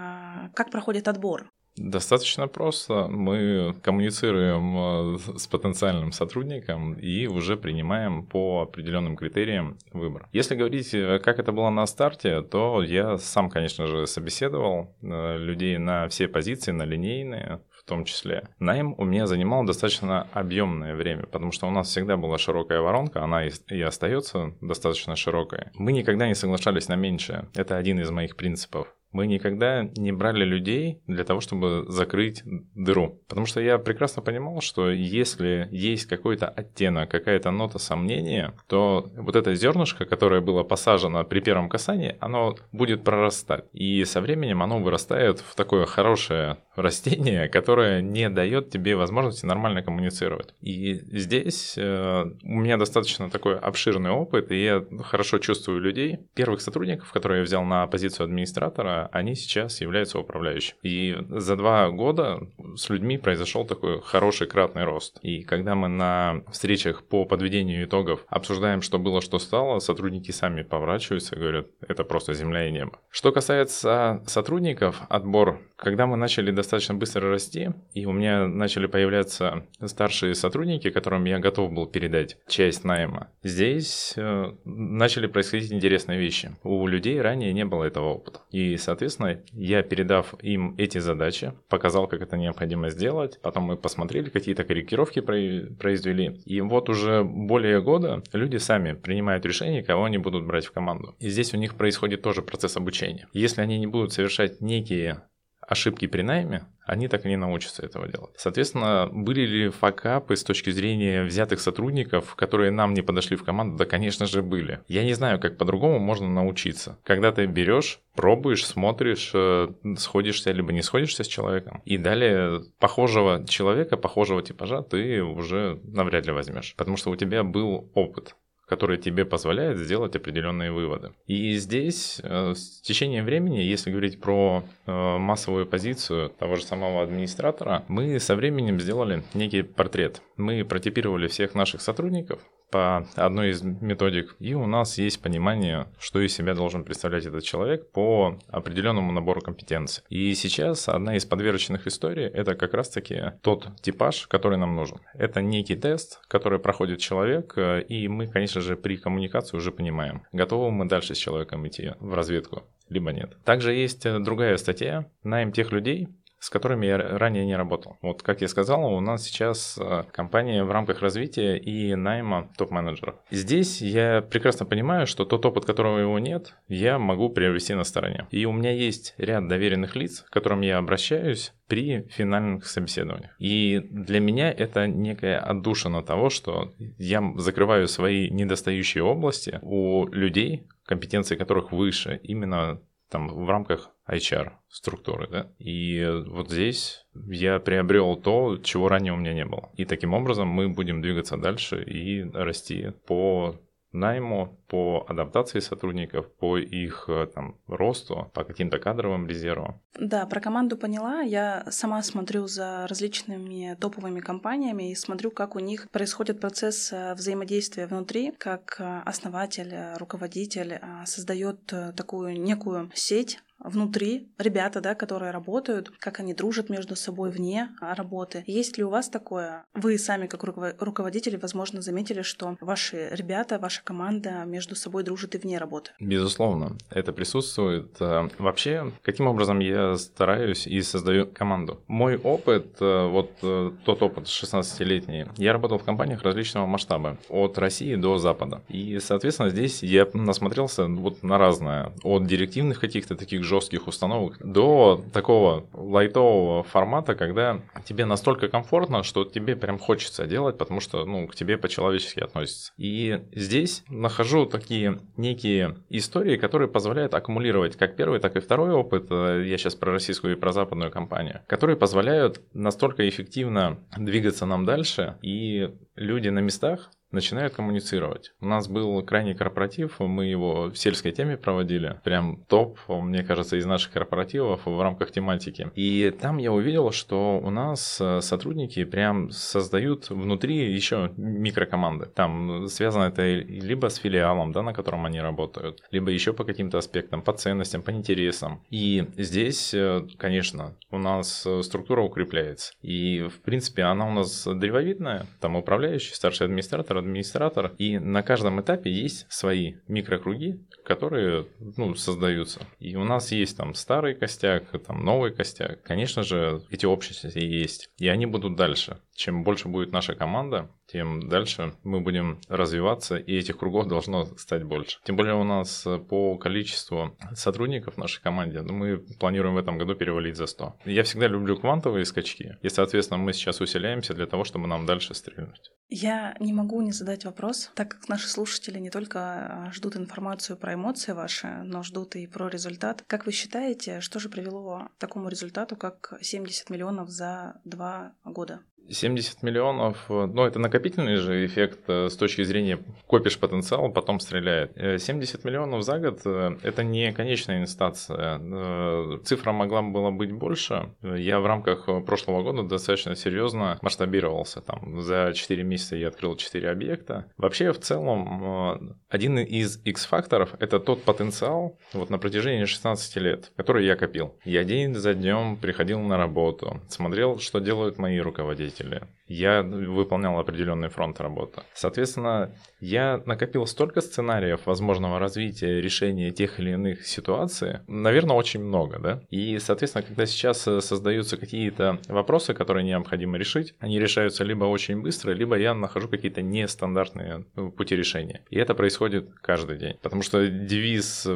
как 0.55 0.71
проходит 0.71 1.09
отбор? 1.09 1.51
Достаточно 1.77 2.49
просто. 2.49 3.07
Мы 3.09 3.75
коммуницируем 3.83 5.15
э, 5.17 5.39
с 5.39 5.47
потенциальным 5.47 6.13
сотрудником 6.13 6.95
и 6.95 7.27
уже 7.27 7.57
принимаем 7.57 8.27
по 8.27 8.63
определенным 8.63 9.17
критериям 9.17 9.79
выбор. 9.93 10.29
Если 10.33 10.55
говорить, 10.55 10.93
э, 10.93 11.19
как 11.19 11.39
это 11.39 11.51
было 11.51 11.71
на 11.71 11.87
старте, 11.87 12.43
то 12.43 12.83
я 12.83 13.17
сам, 13.17 13.49
конечно 13.49 13.87
же, 13.87 14.07
собеседовал 14.07 14.95
э, 15.01 15.39
людей 15.39 15.79
на 15.79 16.09
все 16.09 16.29
позиции, 16.29 16.73
на 16.73 16.83
линейные, 16.83 17.63
в 17.71 17.85
том 17.85 18.05
числе. 18.05 18.49
Найм 18.59 18.95
у 18.99 19.05
меня 19.05 19.27
занимал 19.27 19.65
достаточно 19.65 20.29
объемное 20.33 20.95
время, 20.95 21.25
потому 21.25 21.53
что 21.53 21.67
у 21.67 21.71
нас 21.71 21.89
всегда 21.89 22.19
была 22.19 22.37
широкая 22.37 22.81
воронка, 22.81 23.25
она 23.25 23.47
и 23.47 23.81
остается 23.81 24.55
достаточно 24.61 25.17
широкой. 25.17 25.71
Мы 25.75 25.93
никогда 25.93 26.29
не 26.29 26.35
соглашались 26.35 26.89
на 26.89 26.97
меньшее. 26.97 27.49
Это 27.55 27.79
один 27.79 27.99
из 27.99 28.11
моих 28.11 28.37
принципов 28.37 28.95
мы 29.13 29.27
никогда 29.27 29.85
не 29.97 30.13
брали 30.13 30.45
людей 30.45 31.01
для 31.07 31.25
того, 31.25 31.41
чтобы 31.41 31.85
закрыть 31.89 32.43
дыру. 32.75 33.21
Потому 33.29 33.47
что 33.47 33.61
я 33.61 33.79
прекрасно 33.79 34.23
понимал, 34.23 34.61
что 34.61 34.91
если 34.91 35.69
есть 35.71 36.07
какой-то 36.07 36.49
оттенок, 36.49 37.11
какая-то 37.11 37.51
нота 37.51 37.79
сомнения, 37.79 38.55
то 38.67 39.11
вот 39.17 39.37
это 39.37 39.55
зернышко, 39.55 40.05
которое 40.05 40.41
было 40.41 40.63
посажено 40.63 41.25
при 41.25 41.41
первом 41.41 41.69
касании, 41.69 42.17
оно 42.21 42.57
будет 42.73 43.05
прорастать. 43.05 43.65
И 43.73 44.05
со 44.05 44.21
временем 44.21 44.63
оно 44.63 44.79
вырастает 44.79 45.41
в 45.41 45.55
такое 45.55 45.87
хорошее 45.87 46.59
растение, 46.77 47.49
которое 47.49 48.01
не 48.01 48.31
дает 48.31 48.71
тебе 48.71 48.97
возможности 48.97 49.47
нормально 49.47 49.83
коммуницировать. 49.83 50.55
И 50.61 50.95
здесь 50.95 51.75
э, 51.77 52.25
у 52.43 52.55
меня 52.55 52.77
достаточно 52.77 53.31
такой 53.31 53.59
обширный 53.59 54.11
опыт, 54.11 54.51
и 54.51 54.63
я 54.63 54.85
хорошо 55.03 55.39
чувствую 55.39 55.81
людей. 55.81 56.21
Первых 56.35 56.61
сотрудников, 56.61 57.13
которые 57.13 57.41
я 57.41 57.45
взял 57.45 57.65
на 57.65 57.87
позицию 57.87 58.25
администратора, 58.25 59.02
они 59.13 59.35
сейчас 59.35 59.81
являются 59.81 60.19
управляющими. 60.19 60.79
И 60.83 61.17
за 61.29 61.57
два 61.57 61.91
года 61.91 62.41
с 62.77 62.89
людьми 62.91 63.19
произошел 63.19 63.65
такой 63.65 64.01
хороший 64.03 64.47
кратный 64.47 64.85
рост. 64.85 65.19
И 65.23 65.43
когда 65.43 65.75
мы 65.75 65.89
на 65.89 66.43
встречах 66.51 67.05
по 67.05 67.25
подведению 67.25 67.85
итогов 67.85 68.25
обсуждаем, 68.29 68.83
что 68.83 68.99
было, 68.99 69.21
что 69.21 69.39
стало, 69.39 69.79
сотрудники 69.79 70.31
сами 70.31 70.63
поворачиваются 70.63 71.37
и 71.37 71.39
говорят, 71.39 71.67
это 71.87 72.05
просто 72.05 72.35
земля 72.35 72.69
и 72.69 72.73
небо. 72.73 72.99
Что 73.11 73.33
касается 73.33 74.23
сотрудников, 74.27 75.01
отбор, 75.09 75.61
когда 75.77 76.07
мы 76.07 76.17
начали 76.17 76.51
достаточно 76.51 76.95
быстро 76.95 77.31
расти, 77.31 77.71
и 77.93 78.07
у 78.07 78.13
меня 78.13 78.47
начали 78.47 78.87
появляться 78.87 79.67
старшие 79.85 80.35
сотрудники, 80.35 80.91
которым 80.91 81.25
я 81.25 81.39
готов 81.39 81.73
был 81.73 81.87
передать 81.87 82.39
часть 82.47 82.85
найма, 82.85 83.29
здесь 83.43 84.15
э, 84.17 84.53
начали 84.65 85.27
происходить 85.27 85.73
интересные 85.73 86.21
вещи. 86.21 86.57
У 86.63 86.87
людей 86.87 87.21
ранее 87.21 87.53
не 87.53 87.65
было 87.65 87.85
этого 87.85 88.11
опыта. 88.11 88.41
И, 88.51 88.77
соответственно, 88.77 88.92
Соответственно, 88.93 89.41
я, 89.53 89.83
передав 89.83 90.35
им 90.43 90.75
эти 90.77 90.99
задачи, 90.99 91.55
показал, 91.71 92.07
как 92.07 92.21
это 92.21 92.37
необходимо 92.37 92.91
сделать. 92.91 93.41
Потом 93.41 93.65
мы 93.65 93.79
посмотрели, 93.79 94.29
какие-то 94.29 94.65
корректировки 94.65 95.21
произвели. 95.21 96.43
И 96.45 96.61
вот 96.61 96.91
уже 96.91 97.25
более 97.25 97.81
года 97.81 98.23
люди 98.35 98.59
сами 98.59 98.93
принимают 98.93 99.47
решение, 99.47 99.83
кого 99.83 100.05
они 100.05 100.19
будут 100.19 100.45
брать 100.45 100.67
в 100.67 100.73
команду. 100.73 101.17
И 101.21 101.31
здесь 101.31 101.55
у 101.55 101.57
них 101.57 101.75
происходит 101.77 102.21
тоже 102.21 102.43
процесс 102.43 102.77
обучения. 102.77 103.29
Если 103.33 103.63
они 103.63 103.79
не 103.79 103.87
будут 103.87 104.13
совершать 104.13 104.61
некие 104.61 105.23
ошибки 105.73 106.07
при 106.07 106.23
найме, 106.23 106.67
они 106.85 107.09
так 107.09 107.27
и 107.27 107.29
не 107.29 107.37
научатся 107.37 107.85
этого 107.85 108.09
делать. 108.09 108.35
Соответственно, 108.37 109.09
были 109.13 109.43
ли 109.43 109.69
факапы 109.71 110.37
с 110.37 110.45
точки 110.45 110.71
зрения 110.71 111.25
взятых 111.25 111.61
сотрудников, 111.61 112.35
которые 112.35 112.71
нам 112.71 112.95
не 112.95 113.03
подошли 113.03 113.37
в 113.37 113.45
команду? 113.45 113.77
Да, 113.77 113.85
конечно 113.85 114.27
же, 114.27 114.43
были. 114.43 114.81
Я 114.89 115.05
не 115.05 115.15
знаю, 115.15 115.41
как 115.41 115.59
по-другому 115.59 115.99
можно 115.99 116.29
научиться. 116.29 116.99
Когда 117.05 117.33
ты 117.33 117.47
берешь, 117.47 118.01
пробуешь, 118.15 118.67
смотришь, 118.67 119.31
э, 119.35 119.69
сходишься 119.97 120.53
либо 120.53 120.73
не 120.73 120.83
сходишься 120.83 121.25
с 121.25 121.29
человеком, 121.29 121.83
и 121.85 121.99
далее 121.99 122.63
похожего 122.79 123.47
человека, 123.47 123.97
похожего 123.97 124.43
типажа 124.43 124.83
ты 124.83 125.23
уже 125.23 125.81
навряд 125.85 126.27
ли 126.27 126.33
возьмешь, 126.33 126.75
потому 126.77 126.97
что 126.97 127.11
у 127.11 127.17
тебя 127.17 127.43
был 127.43 127.91
опыт 127.95 128.37
который 128.73 128.97
тебе 128.97 129.27
позволяет 129.27 129.77
сделать 129.77 130.17
определенные 130.17 130.73
выводы. 130.73 131.13
И 131.27 131.57
здесь 131.57 132.21
э, 132.23 132.55
с 132.55 132.81
течением 132.81 133.27
времени, 133.27 133.59
если 133.59 133.91
говорить 133.91 134.19
про 134.19 134.65
э, 134.87 135.19
массовую 135.19 135.67
позицию 135.67 136.31
того 136.31 136.57
же 136.57 136.65
самого 136.65 137.03
администратора, 137.03 137.85
мы 137.89 138.19
со 138.19 138.35
временем 138.35 138.81
сделали 138.81 139.25
некий 139.35 139.61
портрет. 139.61 140.23
Мы 140.39 140.65
протипировали 140.65 141.29
всех 141.29 141.55
наших 141.55 141.83
сотрудников, 141.83 142.41
по 142.73 143.07
одной 143.15 143.51
из 143.51 143.63
методик, 143.63 144.35
и 144.41 144.55
у 144.55 144.67
нас 144.67 144.99
есть 144.99 145.23
понимание, 145.23 145.87
что 146.01 146.21
из 146.21 146.35
себя 146.35 146.55
должен 146.55 146.83
представлять 146.83 147.27
этот 147.27 147.45
человек 147.45 147.91
по 147.93 148.39
определенному 148.49 149.13
набору 149.13 149.41
компетенций. 149.41 150.03
И 150.09 150.35
сейчас 150.35 150.89
одна 150.89 151.15
из 151.15 151.25
подверочных 151.25 151.87
историй— 151.87 152.25
это 152.27 152.57
как 152.57 152.75
раз-таки 152.75 153.35
тот 153.43 153.69
типаж, 153.83 154.27
который 154.27 154.59
нам 154.59 154.75
нужен. 154.75 154.99
Это 155.15 155.43
некий 155.43 155.77
тест, 155.77 156.21
который 156.27 156.59
проходит 156.59 156.99
человек, 156.99 157.57
и 157.57 158.09
мы, 158.09 158.27
конечно 158.27 158.61
же, 158.61 158.75
при 158.75 158.97
коммуникации 158.97 159.57
уже 159.57 159.71
понимаем, 159.71 160.23
готовы 160.33 160.73
мы 160.73 160.89
дальше 160.89 161.15
с 161.15 161.19
человеком 161.19 161.69
идти 161.69 161.93
в 162.01 162.15
разведку, 162.15 162.65
либо 162.89 163.13
нет. 163.13 163.37
Также 163.45 163.75
есть 163.75 164.11
другая 164.23 164.57
статья 164.57 165.07
«Найм 165.23 165.53
тех 165.53 165.73
людей, 165.73 166.09
с 166.43 166.51
которыми 166.51 166.87
я 166.87 166.99
ранее 166.99 167.47
не 167.47 167.55
работал. 167.55 167.99
Вот, 168.03 168.25
как 168.25 168.41
я 168.41 168.49
сказал, 168.49 168.93
у 168.93 168.99
нас 168.99 169.23
сейчас 169.23 169.79
э, 169.81 170.03
компания 170.11 170.65
в 170.65 170.73
рамках 170.73 171.01
развития 171.01 171.57
и 171.57 171.95
найма 171.95 172.51
топ-менеджеров. 172.59 173.15
Здесь 173.31 173.81
я 173.81 174.23
прекрасно 174.23 174.67
понимаю, 174.67 175.07
что 175.07 175.25
тот 175.25 175.47
опыт, 175.47 175.65
которого 175.65 175.99
его 175.99 176.19
нет, 176.19 176.57
я 176.67 176.99
могу 176.99 177.29
приобрести 177.29 177.75
на 177.75 177.85
стороне. 177.85 178.27
И 178.33 178.45
у 178.45 178.51
меня 178.51 178.73
есть 178.73 179.15
ряд 179.19 179.47
доверенных 179.47 179.95
лиц, 179.95 180.23
к 180.23 180.31
которым 180.31 180.63
я 180.63 180.79
обращаюсь 180.79 181.55
при 181.69 182.09
финальных 182.11 182.67
собеседованиях. 182.67 183.37
И 183.39 183.79
для 183.79 184.19
меня 184.19 184.51
это 184.51 184.89
некая 184.89 185.39
отдушина 185.39 186.03
того, 186.03 186.29
что 186.29 186.73
я 186.99 187.23
закрываю 187.37 187.87
свои 187.87 188.29
недостающие 188.31 189.05
области 189.05 189.61
у 189.63 190.09
людей, 190.09 190.67
компетенции 190.87 191.37
которых 191.37 191.71
выше, 191.71 192.19
именно 192.25 192.81
там 193.13 193.29
в 193.29 193.49
рамках 193.49 193.91
HR 194.09 194.53
структуры, 194.69 195.29
да. 195.29 195.53
И 195.59 196.05
вот 196.27 196.51
здесь 196.51 197.07
я 197.15 197.61
приобрел 197.61 198.17
то, 198.17 198.57
чего 198.57 198.89
ранее 198.89 199.13
у 199.13 199.17
меня 199.17 199.35
не 199.35 199.45
было. 199.45 199.71
И 199.77 199.85
таким 199.85 200.15
образом 200.15 200.49
мы 200.49 200.69
будем 200.69 201.03
двигаться 201.03 201.37
дальше 201.37 201.85
и 201.85 202.25
расти 202.33 202.93
по 203.07 203.61
найму, 203.93 204.59
по 204.69 205.05
адаптации 205.09 205.61
сотрудников, 205.61 206.31
по 206.33 206.59
их 206.59 207.05
э, 207.09 207.27
там, 207.35 207.59
росту, 207.67 208.31
по 208.35 208.45
каким-то 208.45 208.79
кадровым 208.79 209.27
резервам. 209.27 209.81
Да, 209.99 210.27
про 210.27 210.41
команду 210.41 210.77
поняла. 210.77 211.21
Я 211.21 211.65
сама 211.71 212.03
смотрю 212.03 212.47
за 212.47 212.87
различными 212.89 213.77
топовыми 213.81 214.21
компаниями 214.21 214.91
и 214.91 214.95
смотрю, 214.95 215.31
как 215.31 215.57
у 215.57 215.59
них 215.59 215.91
происходит 215.91 216.41
процесс 216.41 216.93
э, 216.93 217.15
взаимодействия 217.15 217.87
внутри, 217.87 218.33
как 218.33 218.77
э, 218.79 219.03
основатель, 219.05 219.75
руководитель 219.99 220.81
создает 221.05 221.67
такую 221.97 222.41
некую 222.41 222.91
сеть 222.95 223.41
внутри 223.65 224.29
ребята, 224.39 224.81
да, 224.81 224.95
которые 224.95 225.31
работают, 225.31 225.93
как 225.99 226.21
они 226.21 226.35
дружат 226.35 226.69
между 226.71 226.97
собой 226.97 227.31
вне 227.31 227.71
работы. 227.81 228.45
Есть 228.47 228.79
ли 228.79 228.85
у 228.85 228.91
вас 228.91 229.09
такое? 229.09 229.65
Вы 229.75 229.99
сами, 229.99 230.27
как 230.27 230.45
руководители, 230.45 231.37
возможно, 231.37 231.83
заметили, 231.83 232.23
что 232.23 232.57
ваши 232.61 233.09
ребята, 233.13 233.59
ваша 233.59 233.83
команда 233.83 234.45
между 234.47 234.75
собой 234.75 235.03
дружит 235.03 235.35
и 235.35 235.39
вне 235.39 235.59
работы? 235.59 235.93
Безусловно, 236.01 236.77
это 236.91 237.13
присутствует. 237.13 237.97
Э, 238.01 238.29
вообще, 238.39 238.93
каким 239.03 239.27
образом 239.27 239.61
я 239.61 239.97
стараюсь 239.97 240.67
и 240.67 240.81
создаю 240.83 241.27
команду? 241.27 241.81
Мой 241.87 242.17
опыт, 242.17 242.77
э, 242.81 243.07
вот 243.07 243.31
э, 243.43 243.71
тот 243.85 244.03
опыт 244.03 244.27
16-летний, 244.27 245.27
я 245.37 245.53
работал 245.53 245.79
в 245.79 245.85
компаниях 245.85 246.23
различного 246.23 246.67
масштаба, 246.67 247.19
от 247.29 247.59
России 247.59 247.95
до 247.95 248.19
Запада. 248.19 248.63
И, 248.69 248.99
соответственно, 249.01 249.51
здесь 249.51 249.83
я 249.83 250.07
насмотрелся 250.13 250.87
вот 250.87 251.23
на 251.23 251.39
разное. 251.39 251.93
От 252.03 252.27
директивных 252.27 252.81
каких-то 252.81 253.17
таких 253.17 253.45
жестких 253.53 253.87
установок 253.87 254.39
до 254.41 255.05
такого 255.13 255.67
лайтового 255.75 256.63
формата, 256.63 257.15
когда 257.15 257.61
тебе 257.85 258.07
настолько 258.07 258.49
комфортно, 258.49 259.03
что 259.03 259.25
тебе 259.25 259.57
прям 259.57 259.79
хочется 259.79 260.27
делать, 260.27 260.57
потому 260.57 260.81
что 260.81 261.05
ну, 261.05 261.27
к 261.27 261.35
тебе 261.35 261.59
по-человечески 261.59 262.21
относятся. 262.21 262.73
И 262.79 263.21
здесь 263.33 263.85
нахожу 263.89 264.47
такие 264.47 265.01
некие 265.19 265.77
истории, 265.91 266.39
которые 266.39 266.69
позволяют 266.69 267.13
аккумулировать 267.13 267.77
как 267.77 267.95
первый, 267.95 268.21
так 268.21 268.37
и 268.37 268.41
второй 268.41 268.71
опыт. 268.71 269.09
Э, 269.11 269.45
я 269.45 269.59
сейчас 269.59 269.75
про 269.75 269.93
российскую 269.93 270.35
и 270.35 270.41
про 270.41 270.53
западную 270.53 270.91
компанию, 270.91 271.43
которые 271.47 271.77
позволяют 271.77 272.41
настолько 272.55 273.07
эффективно 273.07 273.81
двигаться 273.99 274.47
нам 274.47 274.65
дальше, 274.65 275.19
и 275.21 275.75
люди 275.95 276.31
на 276.31 276.39
местах 276.39 276.91
начинают 277.13 277.55
коммуницировать. 277.55 278.33
У 278.41 278.47
нас 278.47 278.69
был 278.69 279.03
крайний 279.03 279.35
корпоратив, 279.35 280.01
мы 280.01 280.27
его 280.27 280.71
в 280.71 280.77
сельской 280.77 281.13
теме 281.13 281.37
проводили, 281.37 282.01
прям 282.05 282.45
топ, 282.49 282.79
мне 282.89 283.23
кажется, 283.23 283.57
из 283.57 283.67
наших 283.67 283.93
корпоративов 283.93 284.63
в 284.65 284.81
рамках 284.81 285.13
тематики. 285.13 285.71
И 285.75 286.11
там 286.11 286.39
я 286.39 286.53
увидел, 286.53 286.91
что 286.93 287.41
у 287.43 287.51
нас 287.51 287.99
э, 288.01 288.21
сотрудники 288.21 288.85
прям 288.85 289.31
создают 289.31 290.11
внутри 290.11 290.73
еще 290.73 291.13
микрокоманды. 291.17 292.07
Там 292.07 292.67
связано 292.69 293.05
это 293.05 293.23
либо 293.23 293.89
с 293.89 293.97
филиалом, 293.97 294.53
да, 294.53 294.63
на 294.63 294.73
котором 294.73 295.05
они 295.07 295.21
работают, 295.21 295.83
либо 295.91 296.11
еще 296.11 296.33
по 296.33 296.45
каким-то 296.45 296.79
аспектам, 296.79 297.23
по 297.23 297.33
ценностям, 297.33 297.83
по 297.83 297.91
интересам. 297.91 298.63
И 298.71 299.07
здесь, 299.17 299.75
э, 299.75 300.07
конечно, 300.19 300.77
у 300.91 300.99
нас 300.99 301.45
э, 301.47 301.63
структура 301.63 302.03
укрепляется. 302.03 302.73
И, 302.83 303.23
в 303.23 303.43
принципе, 303.43 303.83
она 303.83 304.07
у 304.09 304.13
нас 304.13 304.47
древовидная, 304.47 305.27
там 305.41 305.57
управляющий, 305.57 306.15
старший 306.15 306.47
администратор, 306.47 307.02
администратор, 307.03 307.75
и 307.79 307.99
на 307.99 308.23
каждом 308.23 308.61
этапе 308.61 308.91
есть 308.91 309.27
свои 309.29 309.75
микрокруги, 309.89 310.61
которые 310.85 311.47
ну, 311.77 311.95
создаются. 311.95 312.61
И 312.79 312.97
у 312.97 313.05
нас 313.05 313.33
есть 313.33 313.57
там 313.57 313.75
старый 313.75 314.15
костяк, 314.15 314.65
там 314.87 315.05
новый 315.05 315.33
костяк. 315.33 315.83
Конечно 315.83 316.23
же, 316.23 316.63
эти 316.71 316.87
общности 316.87 317.39
есть, 317.39 317.91
и 317.99 318.09
они 318.09 318.27
будут 318.27 318.57
дальше. 318.57 318.99
Чем 319.15 319.45
больше 319.45 319.69
будет 319.69 319.93
наша 319.93 320.15
команда, 320.15 320.71
тем 320.87 321.29
дальше 321.29 321.75
мы 321.85 322.01
будем 322.01 322.41
развиваться, 322.49 323.17
и 323.17 323.37
этих 323.37 323.59
кругов 323.59 323.87
должно 323.87 324.25
стать 324.37 324.65
больше. 324.65 324.99
Тем 325.05 325.17
более 325.17 325.35
у 325.35 325.45
нас 325.45 325.87
по 326.09 326.37
количеству 326.39 327.17
сотрудников 327.35 327.95
в 327.95 327.99
нашей 327.99 328.23
команде, 328.23 328.63
ну, 328.63 328.73
мы 328.73 328.99
планируем 329.21 329.55
в 329.55 329.59
этом 329.59 329.79
году 329.79 329.95
перевалить 329.95 330.37
за 330.37 330.47
100. 330.47 330.77
Я 330.87 331.03
всегда 331.03 331.29
люблю 331.29 331.57
квантовые 331.57 332.05
скачки, 332.05 332.57
и, 332.63 332.69
соответственно, 332.69 333.19
мы 333.19 333.33
сейчас 333.33 333.61
усиляемся 333.61 334.15
для 334.15 334.27
того, 334.27 334.45
чтобы 334.45 334.67
нам 334.67 334.87
дальше 334.87 335.15
стрельнуть. 335.15 335.71
Я 335.89 336.35
не 336.41 336.53
могу 336.53 336.81
не 336.81 336.92
задать 336.93 337.25
вопрос, 337.25 337.71
так 337.75 337.91
как 337.91 338.09
наши 338.09 338.29
слушатели 338.29 338.79
не 338.79 338.91
только 338.91 339.21
а, 339.21 339.71
ждут 339.73 339.97
информацию 339.97 340.57
про 340.57 340.75
эмоции 340.75 341.13
ваши, 341.13 341.49
но 341.65 341.83
ждут 341.83 342.17
и 342.17 342.27
про 342.27 342.49
результат. 342.49 343.05
Как 343.07 343.27
вы 343.27 343.33
считаете, 343.33 344.01
что 344.01 344.19
же 344.19 344.29
привело 344.29 344.89
к 344.97 344.99
такому 344.99 345.29
результату, 345.29 345.77
как 345.77 346.15
70 346.21 346.71
миллионов 346.71 347.11
за 347.11 347.61
два 347.65 348.15
года? 348.25 348.61
70 348.89 349.43
миллионов, 349.43 350.05
ну 350.09 350.45
это 350.45 350.59
накопительный 350.59 351.17
же 351.17 351.47
эффект 351.47 351.81
э, 351.89 352.09
с 352.09 352.17
точки 352.17 352.43
зрения 352.43 352.79
копишь 353.07 353.39
потенциал, 353.39 353.91
потом 353.91 354.21
стреляет. 354.21 354.73
70 354.77 355.35
э, 355.35 355.49
миллионов 355.49 355.83
за 355.83 355.99
год 355.99 356.21
это 356.25 356.85
не 356.85 357.13
конечная 357.13 357.61
инстанция. 357.61 359.19
Цифра 359.25 359.53
могла 359.53 359.83
была 359.83 360.11
быть 360.11 360.33
больше. 360.33 360.91
Я 361.03 361.41
в 361.41 361.47
рамках 361.47 361.87
прошлого 362.05 362.43
года 362.43 362.63
достаточно 362.63 363.17
серьезно 363.17 363.79
масштабировался. 363.83 364.61
Там 364.61 365.01
за 365.01 365.33
4 365.35 365.63
месяца 365.63 365.97
я 365.97 366.09
открыл 366.09 366.37
4 366.37 366.71
объекта. 366.71 367.27
Вообще 367.37 367.73
в 367.73 367.81
целом 367.81 368.99
один 369.09 369.39
из 369.39 369.81
X-факторов 369.85 370.55
это 370.59 370.81
тот 370.81 371.05
потенциал 371.05 371.79
вот 371.93 372.11
на 372.11 372.19
протяжении 372.19 372.65
16 372.65 373.17
лет, 373.17 373.53
который 373.57 373.87
я 373.87 373.97
копил. 373.97 374.37
Я 374.45 374.65
день 374.65 374.95
за 374.95 375.15
днем 375.15 375.57
приходил 375.57 376.01
на 376.01 376.17
работу, 376.17 376.81
смотрел, 376.89 377.39
что 377.39 377.61
делают 377.61 377.99
мои 377.99 378.19
руководители 378.19 378.72
руководители. 378.81 379.03
Я 379.33 379.63
выполнял 379.63 380.39
определенный 380.39 380.89
фронт 380.89 381.21
работы. 381.21 381.63
Соответственно, 381.73 382.55
я 382.81 383.23
накопил 383.25 383.67
столько 383.67 384.01
сценариев 384.01 384.67
возможного 384.67 385.19
развития 385.19 385.81
решения 385.81 386.31
тех 386.31 386.61
или 386.61 386.73
иных 386.73 387.07
ситуаций, 387.07 387.79
наверное, 387.87 388.37
очень 388.37 388.63
много, 388.63 388.99
да. 388.99 389.23
И, 389.31 389.59
соответственно, 389.59 390.05
когда 390.05 390.27
сейчас 390.27 390.69
э, 390.69 390.81
создаются 390.81 391.37
какие-то 391.37 391.99
вопросы, 392.09 392.53
которые 392.53 392.85
необходимо 392.85 393.39
решить, 393.39 393.75
они 393.79 393.99
решаются 393.99 394.45
либо 394.45 394.65
очень 394.65 395.01
быстро, 395.01 395.33
либо 395.33 395.57
я 395.57 395.75
нахожу 395.75 396.09
какие-то 396.09 396.43
нестандартные 396.43 397.47
ну, 397.57 397.71
пути 397.71 397.97
решения. 397.97 398.43
И 398.51 398.59
это 398.59 398.75
происходит 398.75 399.31
каждый 399.41 399.79
день. 399.79 399.97
Потому 400.03 400.23
что 400.23 400.47
девиз 400.47 401.27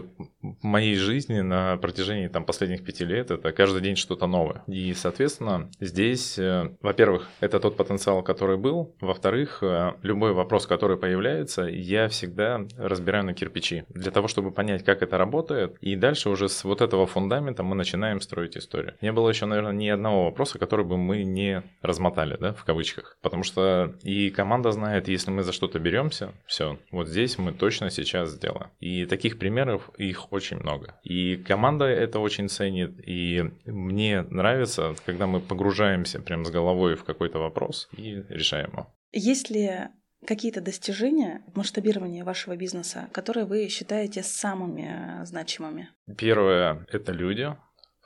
моей 0.62 0.96
жизни 0.96 1.40
на 1.40 1.76
протяжении 1.78 2.28
там, 2.28 2.44
последних 2.44 2.84
пяти 2.84 3.04
лет 3.04 3.30
это 3.30 3.52
каждый 3.52 3.80
день 3.80 3.96
что-то 3.96 4.26
новое. 4.26 4.62
И, 4.66 4.92
соответственно, 4.94 5.70
здесь, 5.80 6.38
э, 6.38 6.76
во-первых, 6.82 7.28
это 7.40 7.58
тот 7.60 7.76
потенциал, 7.86 8.22
который 8.22 8.56
был. 8.56 8.94
Во-вторых, 9.00 9.62
э, 9.62 9.92
любой 10.02 10.32
вопрос, 10.32 10.66
который 10.66 10.96
появляется, 10.96 11.62
я 11.62 12.08
всегда 12.08 12.66
разбираю 12.76 13.24
на 13.24 13.34
кирпичи. 13.34 13.84
Для 13.88 14.10
того, 14.10 14.26
чтобы 14.26 14.50
понять, 14.50 14.84
как 14.84 15.02
это 15.02 15.16
работает. 15.18 15.76
И 15.80 15.94
дальше 15.94 16.30
уже 16.30 16.48
с 16.48 16.64
вот 16.64 16.80
этого 16.80 17.06
фундамента 17.06 17.62
мы 17.62 17.76
начинаем 17.76 18.20
строить 18.20 18.56
историю. 18.56 18.94
Не 19.00 19.12
было 19.12 19.28
еще, 19.28 19.46
наверное, 19.46 19.72
ни 19.72 19.88
одного 19.88 20.24
вопроса, 20.24 20.58
который 20.58 20.84
бы 20.84 20.96
мы 20.96 21.22
не 21.22 21.62
размотали, 21.80 22.36
да, 22.40 22.54
в 22.54 22.64
кавычках. 22.64 23.18
Потому 23.22 23.44
что 23.44 23.94
и 24.02 24.30
команда 24.30 24.72
знает, 24.72 25.06
если 25.06 25.30
мы 25.30 25.44
за 25.44 25.52
что-то 25.52 25.78
беремся, 25.78 26.32
все, 26.46 26.78
вот 26.90 27.06
здесь 27.08 27.38
мы 27.38 27.52
точно 27.52 27.90
сейчас 27.90 28.30
сделаем. 28.30 28.70
И 28.80 29.06
таких 29.06 29.38
примеров 29.38 29.90
их 29.96 30.32
очень 30.32 30.56
много. 30.58 30.98
И 31.04 31.36
команда 31.36 31.84
это 31.84 32.18
очень 32.18 32.48
ценит. 32.48 32.94
И 33.06 33.44
мне 33.64 34.22
нравится, 34.22 34.94
когда 35.04 35.26
мы 35.28 35.40
погружаемся 35.40 36.20
прям 36.20 36.44
с 36.44 36.50
головой 36.50 36.96
в 36.96 37.04
какой-то 37.04 37.38
вопрос 37.38 37.65
и 37.92 38.22
решаем 38.28 38.70
его. 38.70 38.94
Есть 39.12 39.50
ли 39.50 39.88
какие-то 40.26 40.60
достижения 40.60 41.42
в 41.46 41.56
масштабировании 41.56 42.22
вашего 42.22 42.56
бизнеса, 42.56 43.08
которые 43.12 43.46
вы 43.46 43.68
считаете 43.68 44.22
самыми 44.22 45.24
значимыми? 45.24 45.90
Первое— 46.16 46.86
это 46.92 47.12
люди. 47.12 47.56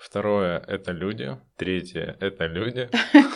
Второе— 0.00 0.58
это 0.66 0.92
люди. 0.92 1.36
Третье— 1.56 2.16
это 2.20 2.46
люди. 2.46 2.88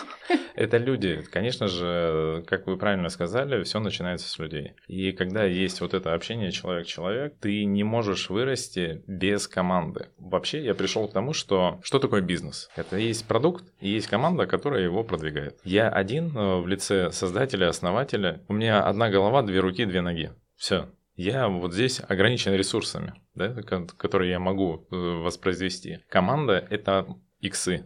Это 0.54 0.76
люди. 0.76 1.20
Конечно 1.32 1.66
же, 1.66 2.44
как 2.46 2.66
вы 2.66 2.76
правильно 2.76 3.08
сказали, 3.08 3.64
все 3.64 3.80
начинается 3.80 4.28
с 4.28 4.38
людей. 4.38 4.74
И 4.86 5.10
когда 5.10 5.44
есть 5.44 5.80
вот 5.80 5.94
это 5.94 6.14
общение 6.14 6.52
человек-человек, 6.52 7.34
ты 7.40 7.64
не 7.64 7.82
можешь 7.82 8.30
вырасти 8.30 9.02
без 9.08 9.48
команды. 9.48 10.10
Вообще, 10.16 10.64
я 10.64 10.74
пришел 10.74 11.08
к 11.08 11.12
тому, 11.12 11.32
что 11.32 11.80
что 11.82 11.98
такое 11.98 12.20
бизнес? 12.20 12.70
Это 12.76 12.96
есть 12.96 13.26
продукт 13.26 13.64
и 13.80 13.88
есть 13.88 14.06
команда, 14.06 14.46
которая 14.46 14.82
его 14.82 15.02
продвигает. 15.02 15.58
Я 15.64 15.88
один 15.88 16.36
э, 16.36 16.60
в 16.60 16.68
лице 16.68 17.10
создателя, 17.10 17.68
основателя. 17.68 18.40
У 18.46 18.52
меня 18.52 18.82
одна 18.84 19.10
голова, 19.10 19.42
две 19.42 19.58
руки, 19.58 19.84
две 19.84 20.02
ноги. 20.02 20.30
Все. 20.56 20.88
Я 21.16 21.48
вот 21.48 21.72
здесь 21.72 22.00
ограничен 22.06 22.54
ресурсами, 22.54 23.14
да, 23.34 23.54
которые 23.62 24.30
я 24.30 24.38
могу 24.38 24.86
э, 24.90 24.96
воспроизвести. 24.96 26.00
Команда— 26.08 26.66
это 26.70 27.06
иксы, 27.40 27.84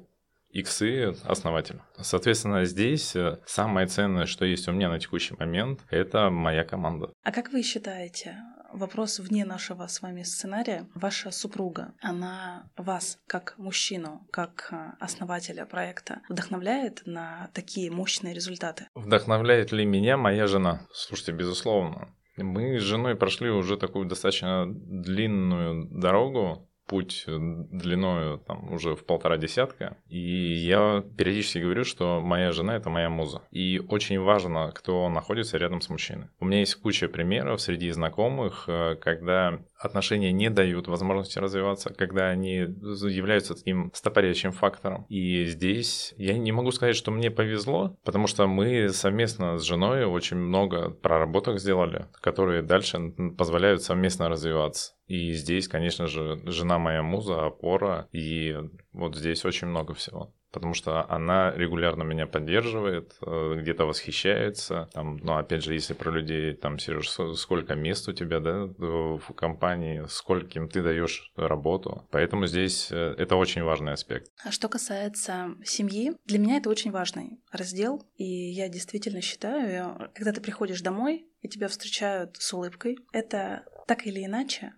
иксы 0.51 1.15
основатель. 1.25 1.81
Соответственно, 2.01 2.65
здесь 2.65 3.15
э, 3.17 3.41
самое 3.47 3.87
ценное, 3.87 4.27
что 4.27 4.45
есть 4.45 4.69
у 4.69 4.73
меня 4.73 4.89
на 4.89 4.99
текущий 4.99 5.35
момент, 5.39 5.81
это 5.91 6.31
моя 6.31 6.65
команда. 6.65 7.13
А 7.23 7.33
как 7.33 7.53
вы 7.53 7.63
считаете, 7.63 8.37
вопрос 8.73 9.19
вне 9.19 9.45
нашего 9.45 9.87
с 9.87 10.03
вами 10.03 10.23
сценария. 10.23 10.87
Ваша 10.95 11.31
супруга, 11.31 11.95
она 12.01 12.71
вас, 12.77 13.19
как 13.27 13.55
мужчину, 13.59 14.27
как 14.31 14.69
э, 14.71 14.93
основателя 15.01 15.65
проекта, 15.65 16.21
вдохновляет 16.29 17.03
на 17.07 17.51
такие 17.55 17.91
мощные 17.91 18.35
результаты? 18.35 18.89
Вдохновляет 18.95 19.73
ли 19.73 19.85
меня 19.85 20.17
моя 20.17 20.47
жена? 20.47 20.87
Слушайте, 20.93 21.33
безусловно. 21.33 22.15
Мы 22.43 22.79
с 22.79 22.83
женой 22.83 23.17
прошли 23.17 23.51
уже 23.51 23.77
такую 23.77 24.07
достаточно 24.07 24.67
длинную 24.69 25.89
дорогу 25.91 26.68
путь 26.89 27.25
длиною 27.27 28.39
там 28.39 28.73
уже 28.73 28.97
в 28.97 29.05
полтора 29.05 29.37
десятка. 29.37 29.97
И 30.09 30.19
я 30.19 31.05
периодически 31.17 31.59
говорю, 31.59 31.85
что 31.85 32.21
моя 32.21 32.51
жена 32.53 32.77
это 32.77 32.91
моя 32.91 33.11
муза. 33.11 33.43
И 33.53 33.81
очень 33.89 34.19
важно, 34.19 34.73
кто 34.75 35.09
находится 35.09 35.59
рядом 35.59 35.81
с 35.81 35.89
мужчиной. 35.89 36.29
У 36.41 36.47
меня 36.47 36.61
есть 36.61 36.75
куча 36.77 37.09
примеров 37.09 37.61
среди 37.61 37.91
знакомых, 37.91 38.65
э, 38.67 38.97
когда 38.97 39.61
отношения 39.79 40.33
не 40.33 40.51
дают 40.51 40.89
возможности 40.89 41.39
развиваться, 41.39 41.93
когда 41.95 42.29
они 42.29 42.57
являются 42.57 43.55
таким 43.55 43.93
стопорящим 43.95 44.53
фактором. 44.53 45.05
И 45.09 45.45
здесь 45.45 46.15
я 46.17 46.37
не 46.37 46.53
могу 46.53 46.73
сказать, 46.73 46.97
что 46.97 47.11
мне 47.11 47.31
повезло, 47.31 47.97
потому 48.05 48.27
что 48.27 48.47
мы 48.47 48.89
совместно 48.89 49.59
с 49.59 49.63
женой 49.63 50.05
очень 50.05 50.37
много 50.37 50.91
проработок 50.91 51.61
сделали, 51.61 52.07
которые 52.21 52.63
дальше 52.63 53.13
позволяют 53.37 53.83
совместно 53.83 54.29
развиваться. 54.29 54.98
И 55.09 55.33
здесь, 55.33 55.69
конечно 55.69 56.07
же, 56.07 56.41
жена 56.45 56.79
моя 56.79 57.03
муза, 57.03 57.47
опора, 57.47 58.09
и 58.13 58.57
вот 58.93 59.17
здесь 59.17 59.45
очень 59.45 59.67
много 59.67 59.95
всего 59.95 60.33
потому 60.53 60.75
что 60.75 61.09
она 61.11 61.53
регулярно 61.55 62.03
меня 62.03 62.27
поддерживает, 62.27 63.17
э, 63.21 63.59
где-то 63.61 63.85
восхищается. 63.85 64.89
Там, 64.93 65.19
ну, 65.19 65.37
опять 65.37 65.63
же, 65.63 65.75
если 65.75 65.95
про 65.95 66.11
людей, 66.11 66.55
там, 66.55 66.79
Сереж, 66.79 67.11
сколько 67.37 67.75
мест 67.75 68.09
у 68.09 68.13
тебя, 68.13 68.41
да, 68.41 68.67
в 68.79 69.33
компании, 69.35 70.05
скольким 70.09 70.69
ты 70.69 70.83
даешь 70.83 71.33
работу. 71.37 72.07
Поэтому 72.11 72.47
здесь 72.47 72.89
э, 72.91 73.15
это 73.19 73.37
очень 73.37 73.63
важный 73.63 73.93
аспект. 73.93 74.31
А 74.45 74.51
что 74.51 74.69
касается 74.69 75.55
семьи, 75.65 76.13
для 76.25 76.39
меня 76.39 76.57
это 76.57 76.71
очень 76.71 76.91
важный 76.91 77.41
раздел, 77.53 78.03
и 78.17 78.25
я 78.25 78.69
действительно 78.69 79.21
считаю, 79.21 80.11
когда 80.15 80.33
ты 80.33 80.41
приходишь 80.41 80.81
домой, 80.81 81.27
и 81.43 81.49
тебя 81.49 81.69
встречают 81.69 82.37
с 82.37 82.53
улыбкой, 82.53 82.99
это 83.13 83.65
так 83.87 84.07
или 84.07 84.25
иначе 84.25 84.73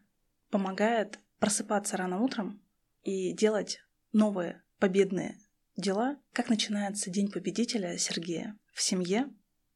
помогает 0.50 1.18
просыпаться 1.38 1.96
рано 1.96 2.20
утром 2.20 2.60
и 3.02 3.32
делать 3.32 3.78
новые 4.12 4.62
победные 4.78 5.38
дела. 5.76 6.16
Как 6.32 6.48
начинается 6.48 7.10
День 7.10 7.30
победителя 7.30 7.96
Сергея 7.98 8.58
в 8.72 8.82
семье 8.82 9.28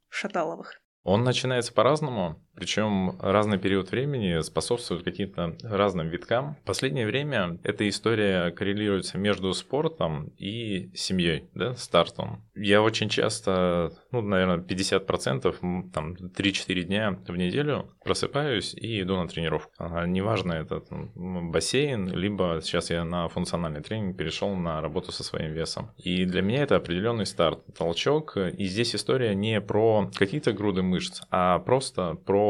Шаталовых? 0.09 0.81
Он 1.03 1.23
начинается 1.23 1.73
по-разному. 1.73 2.43
Причем 2.55 3.19
разный 3.21 3.59
период 3.59 3.91
времени 3.91 4.41
способствует 4.43 5.03
каким-то 5.03 5.57
разным 5.63 6.09
виткам. 6.09 6.57
В 6.63 6.67
последнее 6.67 7.07
время 7.07 7.59
эта 7.65 7.89
история 7.89 8.51
коррелируется 8.51 9.19
между 9.19 9.53
спортом 9.55 10.33
и 10.39 10.91
семьей, 10.95 11.49
да, 11.55 11.75
стартом. 11.75 12.45
Я 12.55 12.83
очень 12.83 13.09
часто, 13.09 13.93
ну, 14.13 14.21
наверное, 14.21 14.59
50%, 14.59 15.91
там, 15.93 16.15
3-4 16.15 16.83
дня 16.83 17.19
в 17.27 17.37
неделю 17.37 17.91
просыпаюсь 18.05 18.75
и 18.75 19.01
иду 19.01 19.17
на 19.17 19.27
тренировку. 19.27 19.73
Неважно, 20.07 20.53
это 20.53 20.81
там, 20.81 21.51
бассейн, 21.51 22.09
либо 22.09 22.61
сейчас 22.63 22.91
я 22.91 23.05
на 23.05 23.29
функциональный 23.29 23.83
тренинг 23.83 24.17
перешел 24.17 24.55
на 24.55 24.81
работу 24.81 25.13
со 25.13 25.25
своим 25.25 25.53
весом. 25.53 25.91
И 25.97 26.25
для 26.25 26.43
меня 26.43 26.63
это 26.63 26.77
определенный 26.77 27.27
старт, 27.27 27.65
толчок. 27.77 28.37
И 28.37 28.65
здесь 28.67 28.95
история 28.95 29.35
не 29.35 29.61
про 29.61 30.11
какие-то 30.15 30.53
груды 30.53 30.83
мышц, 30.83 31.23
а 31.31 31.59
просто 31.59 32.15
про 32.15 32.44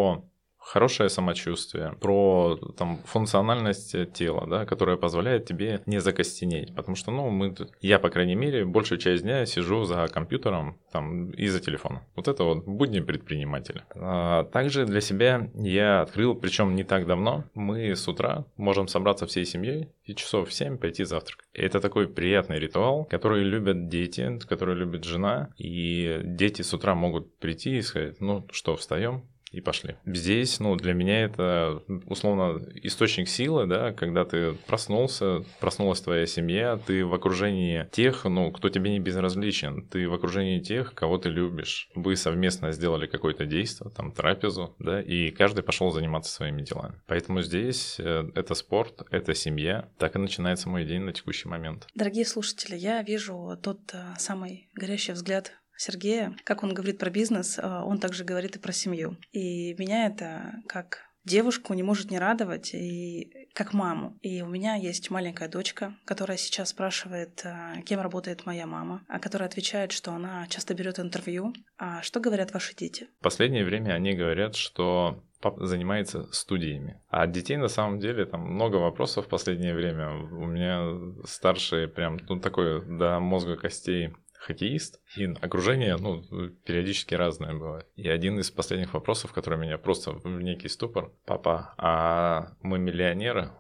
хорошее 0.65 1.11
самочувствие, 1.11 1.95
про 2.01 2.59
там, 2.77 2.99
функциональность 3.05 3.95
тела, 4.13 4.47
да, 4.49 4.65
которая 4.65 4.97
позволяет 4.97 5.47
тебе 5.47 5.83
не 5.87 6.01
закостенеть. 6.01 6.75
Потому 6.75 6.97
что, 6.97 7.11
ну, 7.11 7.29
мы, 7.31 7.55
я, 7.81 7.99
по 7.99 8.09
крайней 8.09 8.35
мере, 8.35 8.65
большую 8.65 8.99
часть 8.99 9.23
дня 9.23 9.45
сижу 9.47 9.85
за 9.85 10.09
компьютером 10.09 10.79
там, 10.91 11.31
и 11.31 11.47
за 11.49 11.61
телефоном. 11.61 12.03
Вот 12.17 12.29
это 12.29 12.45
вот 12.45 12.65
будни 12.65 13.01
предпринимателя. 13.01 13.85
А, 13.95 14.45
также 14.45 14.87
для 14.87 15.01
себя 15.01 15.51
я 15.55 16.01
открыл, 16.01 16.35
причем 16.35 16.75
не 16.75 16.85
так 16.85 17.07
давно, 17.07 17.45
мы 17.55 17.95
с 17.95 18.09
утра 18.09 18.47
можем 18.57 18.89
собраться 18.89 19.27
всей 19.27 19.45
семьей 19.45 19.91
и 20.05 20.15
часов 20.15 20.49
в 20.49 20.53
7 20.53 20.79
пойти 20.79 21.05
завтракать. 21.05 21.47
Это 21.53 21.81
такой 21.81 22.09
приятный 22.09 22.59
ритуал, 22.59 23.05
который 23.05 23.45
любят 23.45 23.89
дети, 23.89 24.39
который 24.49 24.75
любит 24.75 25.05
жена, 25.05 25.51
и 25.59 26.21
дети 26.25 26.63
с 26.63 26.73
утра 26.73 26.95
могут 26.95 27.39
прийти 27.39 27.77
и 27.77 27.83
сказать, 27.83 28.21
ну 28.21 28.47
что, 28.51 28.77
встаем, 28.77 29.25
и 29.55 29.61
пошли. 29.61 29.97
Здесь, 30.05 30.61
ну, 30.61 30.77
для 30.77 30.95
меня 30.95 31.25
это, 31.25 31.83
условно, 32.07 32.61
источник 32.83 33.29
силы, 33.29 33.67
да, 33.67 33.93
когда 33.93 34.25
ты 34.25 34.53
проснулся, 34.67 35.45
проснулась 35.61 36.01
твоя 36.01 36.27
семья, 36.27 36.79
ты 36.85 37.05
в 37.05 37.15
окружении 37.15 37.89
тех, 37.93 38.25
ну, 38.25 38.51
кто 38.51 38.69
тебе 38.69 38.91
не 38.91 39.01
безразличен, 39.01 39.87
ты 39.89 40.09
в 40.09 40.15
окружении 40.15 40.61
тех, 40.61 40.95
кого 40.95 41.19
ты 41.19 41.29
любишь. 41.29 41.89
Вы 41.95 42.17
совместно 42.17 42.73
сделали 42.73 43.07
какое-то 43.07 43.47
действие, 43.47 43.91
там, 43.91 44.13
трапезу, 44.13 44.75
да, 44.79 45.01
и 45.01 45.31
каждый 45.31 45.63
пошел 45.63 45.91
заниматься 45.91 46.33
своими 46.33 46.63
делами. 46.63 47.01
Поэтому 47.07 47.43
здесь 47.43 47.97
э, 47.99 48.31
это 48.35 48.55
спорт, 48.55 49.03
это 49.11 49.35
семья. 49.35 49.89
Так 49.99 50.17
и 50.17 50.19
начинается 50.19 50.69
мой 50.69 50.85
день 50.85 51.03
на 51.03 51.13
текущий 51.13 51.49
момент. 51.49 51.87
Дорогие 51.95 52.25
слушатели, 52.25 52.77
я 52.77 53.03
вижу 53.03 53.59
тот 53.63 53.81
э, 53.93 54.15
самый 54.19 54.69
горящий 54.75 55.13
взгляд 55.13 55.53
Сергея, 55.77 56.37
как 56.45 56.63
он 56.63 56.75
говорит 56.75 56.99
про 56.99 57.11
бизнес, 57.11 57.59
э, 57.59 57.63
он 57.63 57.99
также 57.99 58.25
говорит 58.25 58.57
и 58.57 58.59
про 58.61 58.73
семью. 58.73 59.17
И 59.33 59.75
меня 59.75 60.07
это 60.07 60.63
как 60.67 61.05
девушку 61.25 61.75
не 61.75 61.83
может 61.83 62.11
не 62.11 62.19
радовать, 62.19 62.75
и 62.75 63.49
как 63.55 63.73
маму. 63.73 64.19
И 64.21 64.43
у 64.43 64.47
меня 64.47 64.75
есть 64.75 65.11
маленькая 65.11 65.49
дочка, 65.49 65.95
которая 66.05 66.37
сейчас 66.37 66.71
спрашивает, 66.71 67.43
э, 67.45 67.83
кем 67.87 68.01
работает 68.01 68.47
моя 68.47 68.67
мама, 68.67 69.05
а 69.09 69.19
которая 69.19 69.49
отвечает, 69.49 69.93
что 69.93 70.13
она 70.13 70.47
часто 70.49 70.75
берет 70.75 70.99
интервью. 70.99 71.53
А 71.79 72.03
что 72.03 72.21
говорят 72.21 72.53
ваши 72.53 72.75
дети? 72.75 73.09
В 73.21 73.25
последнее 73.25 73.65
время 73.65 73.93
они 73.93 74.15
говорят, 74.15 74.57
что 74.57 75.23
папа 75.41 75.67
занимается 75.67 76.27
студиями. 76.33 77.01
А 77.09 77.23
от 77.23 77.33
детей 77.33 77.57
на 77.57 77.69
самом 77.69 78.01
деле 78.01 78.25
там 78.25 78.41
много 78.41 78.77
вопросов 78.77 79.27
в 79.27 79.29
последнее 79.29 79.75
время. 79.75 80.11
У 80.11 80.47
меня 80.47 80.89
старший 81.25 81.87
прям 81.87 82.19
ну, 82.29 82.41
такой 82.41 82.85
до 82.85 83.21
мозга 83.21 83.57
костей 83.57 84.15
хоккеист, 84.45 85.01
и 85.17 85.25
окружение, 85.41 85.97
ну, 85.97 86.23
периодически 86.67 87.15
разное 87.15 87.55
бывает. 87.55 87.87
И 87.97 88.09
один 88.09 88.39
из 88.39 88.51
последних 88.51 88.95
вопросов, 88.95 89.33
который 89.33 89.59
меня 89.59 89.79
просто 89.79 90.13
в 90.13 90.43
некий 90.43 90.69
ступор, 90.69 91.13
папа, 91.27 91.75
а 91.79 92.57
мы 92.63 92.79
миллионеры? 92.79 93.53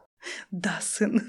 Да, 0.51 0.79
сын. 0.81 1.21